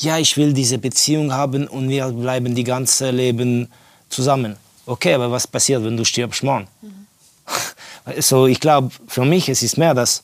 ja, 0.01 0.17
ich 0.17 0.37
will 0.37 0.53
diese 0.53 0.77
Beziehung 0.77 1.33
haben 1.33 1.67
und 1.67 1.89
wir 1.89 2.07
bleiben 2.09 2.55
die 2.55 2.63
ganze 2.63 3.11
Leben 3.11 3.67
zusammen. 4.09 4.55
Okay, 4.85 5.13
aber 5.13 5.29
was 5.31 5.45
passiert, 5.45 5.83
wenn 5.83 5.97
du 5.97 6.05
stirbst 6.05 6.43
morgen? 6.43 6.67
Mhm. 6.81 7.07
So, 8.21 8.47
ich 8.47 8.59
glaube, 8.59 8.89
für 9.07 9.23
mich 9.23 9.49
es 9.49 9.61
ist 9.61 9.77
mehr 9.77 9.93
das, 9.93 10.23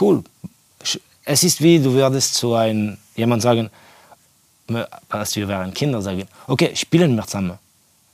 cool, 0.00 0.22
es 1.24 1.42
ist 1.42 1.60
wie, 1.60 1.80
du 1.80 1.92
würdest 1.92 2.34
zu 2.34 2.54
einem, 2.54 2.98
jemand 3.16 3.42
sagen, 3.42 3.68
als 5.08 5.34
wir 5.34 5.48
wären 5.48 5.74
Kinder, 5.74 6.00
sagen, 6.00 6.28
okay, 6.46 6.70
spielen 6.76 7.16
wir 7.16 7.24
zusammen. 7.24 7.58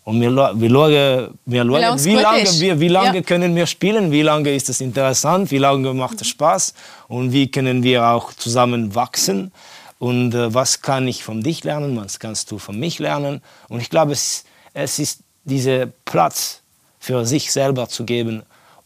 Und 0.05 0.19
wir, 0.21 0.31
wir, 0.31 0.71
schauen, 0.71 1.39
wir 1.45 1.65
schauen, 1.65 2.05
wie 2.05 2.15
lange, 2.15 2.61
wir, 2.61 2.81
wie 2.81 2.89
lange 2.89 3.17
ja. 3.17 3.23
können 3.23 3.55
wir 3.55 3.67
spielen, 3.67 4.11
wie 4.11 4.23
lange 4.23 4.55
ist 4.55 4.71
es 4.71 4.81
interessant, 4.81 5.51
wie 5.51 5.59
lange 5.59 5.93
macht 5.93 6.23
es 6.23 6.29
Spaß 6.29 6.73
und 7.09 7.33
wie 7.33 7.51
können 7.51 7.83
wir 7.83 8.07
auch 8.07 8.33
zusammen 8.33 8.95
wachsen 8.95 9.53
und 10.01 10.35
äh, 10.35 10.53
was 10.53 10.81
kann 10.81 11.07
ich 11.07 11.23
von 11.23 11.43
dich 11.43 11.63
lernen, 11.63 11.95
was 11.97 12.19
kannst 12.19 12.51
du 12.51 12.59
von 12.59 12.81
mich 12.81 12.99
lernen. 12.99 13.43
Und 13.69 13.81
ich 13.81 13.91
glaube, 13.91 14.13
es, 14.13 14.45
es 14.73 14.99
ist 14.99 15.21
dieser 15.45 15.87
Platz 16.07 16.63
für 16.99 17.27
sich 17.27 17.53
selber 17.53 17.87
zu 17.87 18.05
geben, 18.05 18.43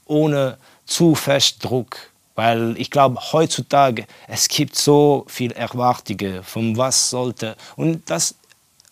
ohne 0.06 0.58
zu 0.84 1.14
fest 1.14 1.64
Druck. 1.64 1.96
Weil 2.34 2.74
ich 2.78 2.90
glaube, 2.90 3.20
heutzutage, 3.32 4.06
es 4.26 4.48
gibt 4.48 4.74
so 4.74 5.24
viel 5.28 5.52
Erwartungen 5.52 6.42
von 6.42 6.76
was 6.76 7.10
sollte. 7.10 7.54
Und 7.76 8.10
das 8.10 8.34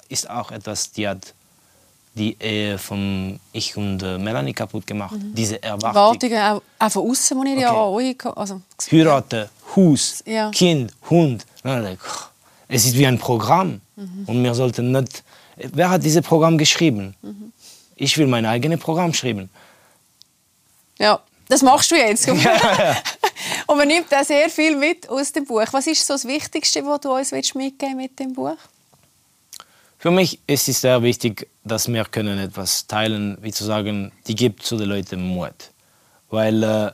ist 0.09 0.31
auch 0.31 0.53
etwas, 0.53 0.93
die 0.93 1.09
hat 1.09 1.35
die 2.15 2.37
Ehe 2.39 2.79
von 2.79 3.41
ich 3.53 3.77
und 3.77 4.01
äh, 4.01 4.17
Melanie 4.17 4.53
kaputt 4.53 4.87
gemacht. 4.87 5.17
Mhm. 5.17 5.35
Diese 5.35 5.61
Erwartungen. 5.61 5.97
Erwartungen 5.97 6.39
auch, 6.39 6.63
auch 6.79 6.93
von 6.93 7.11
außen, 7.11 7.45
die 7.45 7.51
ich 7.51 7.57
okay. 7.57 7.63
ja 7.63 7.73
auch 7.73 8.37
also, 8.37 8.61
Heiraten, 8.93 9.49
Haus, 9.75 10.23
ja. 10.25 10.51
Kind, 10.53 10.93
Hund. 11.11 11.45
Es 12.69 12.85
ist 12.85 12.97
wie 12.97 13.07
ein 13.07 13.19
Programm. 13.19 13.81
Mhm. 13.97 14.25
Und 14.27 14.43
wir 14.43 14.55
sollten 14.55 14.93
nicht. 14.93 15.23
Wer 15.57 15.91
hat 15.91 16.03
dieses 16.03 16.23
Programm 16.23 16.59
geschrieben? 16.59 17.15
Mhm. 17.23 17.53
Ich 17.97 18.17
will 18.19 18.27
mein 18.27 18.47
eigenes 18.47 18.81
Programm 18.81 19.13
schreiben. 19.13 19.51
Ja, 20.99 21.21
das 21.49 21.63
machst 21.63 21.91
du 21.91 21.97
jetzt. 21.97 22.27
ja, 22.27 22.35
ja. 22.35 22.97
Und 23.67 23.77
man 23.77 23.89
nimmt 23.89 24.13
auch 24.15 24.25
sehr 24.25 24.49
viel 24.49 24.77
mit 24.77 25.09
aus 25.09 25.33
dem 25.33 25.45
Buch. 25.45 25.65
Was 25.73 25.87
ist 25.87 26.07
so 26.07 26.15
das 26.15 26.27
Wichtigste, 26.27 26.85
was 26.85 27.01
du 27.01 27.13
uns 27.13 27.55
mitgeben 27.55 27.97
mit 27.97 28.19
dem 28.19 28.33
Buch? 28.33 28.57
Für 29.99 30.11
mich 30.11 30.41
ist 30.47 30.69
es 30.69 30.81
sehr 30.81 31.01
wichtig, 31.03 31.49
dass 31.63 31.87
wir 31.87 32.05
können 32.05 32.39
etwas 32.39 32.87
teilen, 32.87 33.39
wie 33.41 33.53
zu 33.53 33.65
sagen, 33.65 34.11
die 34.27 34.35
gibt 34.35 34.65
zu 34.65 34.77
den 34.77 34.89
Leuten 34.89 35.23
Mut. 35.23 35.71
Weil 36.29 36.63
äh, 36.63 36.91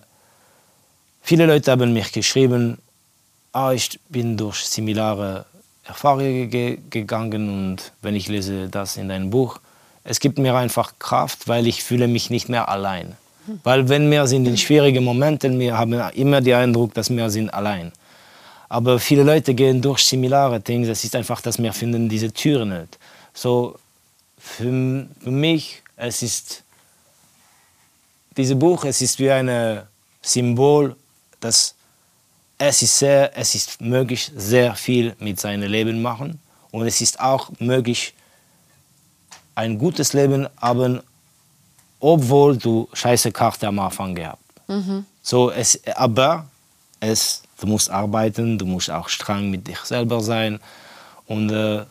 viele 1.23 1.47
Leute 1.47 1.71
haben 1.71 1.93
mich 1.93 2.13
geschrieben, 2.13 2.79
ah, 3.53 3.73
ich 3.73 3.99
bin 4.09 4.37
durch 4.37 4.65
similare 4.65 5.47
Erfahrungen 5.85 6.51
ge 6.51 6.79
gegangen 6.91 7.49
und 7.49 7.93
wenn 8.03 8.15
ich 8.15 8.29
lese 8.29 8.69
das 8.69 8.97
in 8.97 9.09
deinem 9.09 9.31
Buch, 9.31 9.61
es 10.05 10.21
gibt 10.21 10.39
mir 10.39 10.55
einfach 10.55 10.95
Kraft, 10.99 11.49
weil 11.49 11.67
ich 11.67 11.83
fühle 11.83 12.09
mich 12.09 12.31
nicht 12.31 12.49
mehr 12.49 12.69
allein. 12.69 13.17
Weil 13.65 13.89
wenn 13.89 14.11
wir 14.11 14.27
sind 14.27 14.47
in 14.47 14.57
schwierigen 14.57 15.05
Momenten, 15.05 15.59
wir 15.59 15.77
haben 15.77 15.93
immer 16.15 16.41
den 16.41 16.55
Eindruck, 16.55 16.95
dass 16.95 17.09
wir 17.09 17.31
sind 17.31 17.49
allein. 17.51 17.93
Aber 18.69 18.99
viele 18.99 19.23
Leute 19.23 19.55
gehen 19.55 19.81
durch 19.81 20.01
similare 20.01 20.61
Dinge. 20.61 20.91
Es 20.91 21.03
ist 21.05 21.17
einfach, 21.17 21.41
dass 21.41 21.59
wir 21.59 21.73
finden 21.73 22.09
diese 22.09 22.31
Türen 22.31 22.81
nicht. 22.81 22.99
So 23.33 23.79
für, 24.39 25.07
für 25.21 25.31
mich, 25.31 25.83
es 25.97 26.23
ist 26.23 26.63
dieses 28.37 28.59
Buch, 28.59 28.85
es 28.85 29.01
ist 29.01 29.19
wie 29.19 29.31
ein 29.31 29.83
Symbol, 30.21 30.95
dass 31.41 31.75
es 32.59 32.83
ist 32.83 32.99
sehr, 32.99 33.37
es 33.37 33.55
ist 33.55 33.81
möglich, 33.81 34.31
sehr 34.37 34.75
viel 34.75 35.15
mit 35.21 35.41
seinem 35.41 35.71
Leben 35.71 36.03
machen 36.03 36.41
und 36.73 36.87
es 36.87 37.01
ist 37.01 37.21
auch 37.21 37.51
möglich, 37.61 38.15
ein 39.55 39.79
gutes 39.79 40.13
Leben 40.13 40.49
haben, 40.61 41.01
obwohl 42.01 42.57
du 42.57 42.89
scheiße 42.93 43.33
Karte 43.33 43.67
am 43.67 43.79
Anfang 43.79 44.15
gehabt. 44.15 44.43
Mhm. 44.69 45.05
So 45.23 45.51
es, 45.51 45.81
aber 45.97 46.47
es, 47.01 47.43
du 47.61 47.67
musst 47.67 47.91
arbeiten, 47.91 48.59
du 48.59 48.67
musst 48.67 48.91
auch 48.91 49.09
streng 49.09 49.51
mit 49.51 49.67
dich 49.67 49.79
selber 49.81 50.21
sein 50.21 50.61
und 51.27 51.51
äh, 51.51 51.85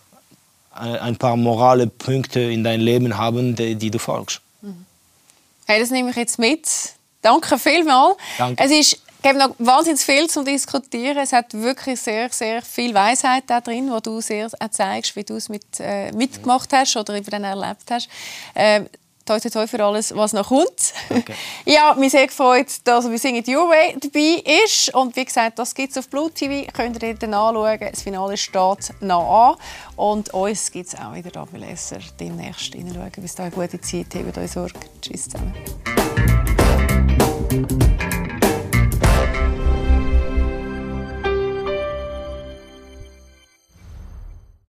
ein 0.71 1.17
paar 1.17 1.35
morale 1.35 1.87
Punkte 1.87 2.39
in 2.39 2.63
dein 2.63 2.81
Leben 2.81 3.17
haben, 3.17 3.55
die, 3.55 3.75
die 3.75 3.91
du 3.91 3.99
folgst. 3.99 4.41
Mhm. 4.61 4.85
Hey, 5.65 5.79
das 5.79 5.89
nehme 5.89 6.11
ich 6.11 6.15
jetzt 6.15 6.39
mit. 6.39 6.67
Danke 7.21 7.57
vielmals. 7.57 8.15
Danke. 8.37 8.63
Es 8.63 8.71
ist 8.71 9.01
gibt 9.21 9.37
noch 9.37 9.55
wahnsinnig 9.59 10.01
viel 10.01 10.27
zu 10.29 10.43
diskutieren. 10.43 11.17
Es 11.17 11.33
hat 11.33 11.53
wirklich 11.53 11.99
sehr, 11.99 12.29
sehr 12.29 12.61
viel 12.61 12.93
Weisheit 12.93 13.43
da 13.47 13.61
drin, 13.61 13.89
wo 13.91 13.99
du 13.99 14.21
sehr 14.21 14.49
zeigst, 14.71 15.15
wie 15.15 15.23
du 15.23 15.35
es 15.35 15.49
mit, 15.49 15.65
äh, 15.79 16.11
mitgemacht 16.11 16.71
hast 16.73 16.95
oder 16.95 17.15
eben 17.15 17.29
dann 17.29 17.43
erlebt 17.43 17.89
hast. 17.89 18.09
Äh, 18.53 18.81
toi, 19.27 19.39
toi, 19.39 19.49
toi 19.49 19.67
für 19.67 19.83
alles, 19.83 20.15
was 20.15 20.33
noch 20.33 20.47
kommt. 20.47 20.93
Okay. 21.09 21.33
ja, 21.65 21.93
mich 21.95 22.11
sehr 22.11 22.27
gefreut, 22.27 22.67
dass 22.85 23.09
wir 23.09 23.19
singen 23.19 23.43
Your 23.47 23.69
Way 23.69 23.97
dabei 23.99 24.43
ist. 24.63 24.93
Und 24.95 25.15
wie 25.15 25.25
gesagt, 25.25 25.59
das 25.59 25.75
gibt 25.75 25.91
es 25.91 25.97
auf 25.97 26.09
Blue 26.09 26.31
TV. 26.31 26.71
Könnt 26.71 27.01
ihr 27.03 27.13
dann 27.13 27.33
anschauen. 27.33 27.79
Das 27.79 28.01
Finale 28.01 28.37
steht 28.37 28.93
nah 29.01 29.49
an. 29.49 29.55
Und 29.95 30.33
uns 30.33 30.71
gibt 30.71 30.87
es 30.87 30.95
auch 30.95 31.13
wieder 31.13 31.31
da 31.31 31.45
bei 31.45 31.57
Leser 31.59 31.99
demnächst 32.19 32.73
reinschauen. 32.73 33.11
Bis 33.17 33.35
dahin, 33.35 33.51
gute 33.51 33.81
Zeit. 33.81 34.13
Hebt 34.13 34.37
euch 34.37 34.51
Sorge. 34.51 34.79
Tschüss 35.01 35.27
zusammen. 35.29 35.53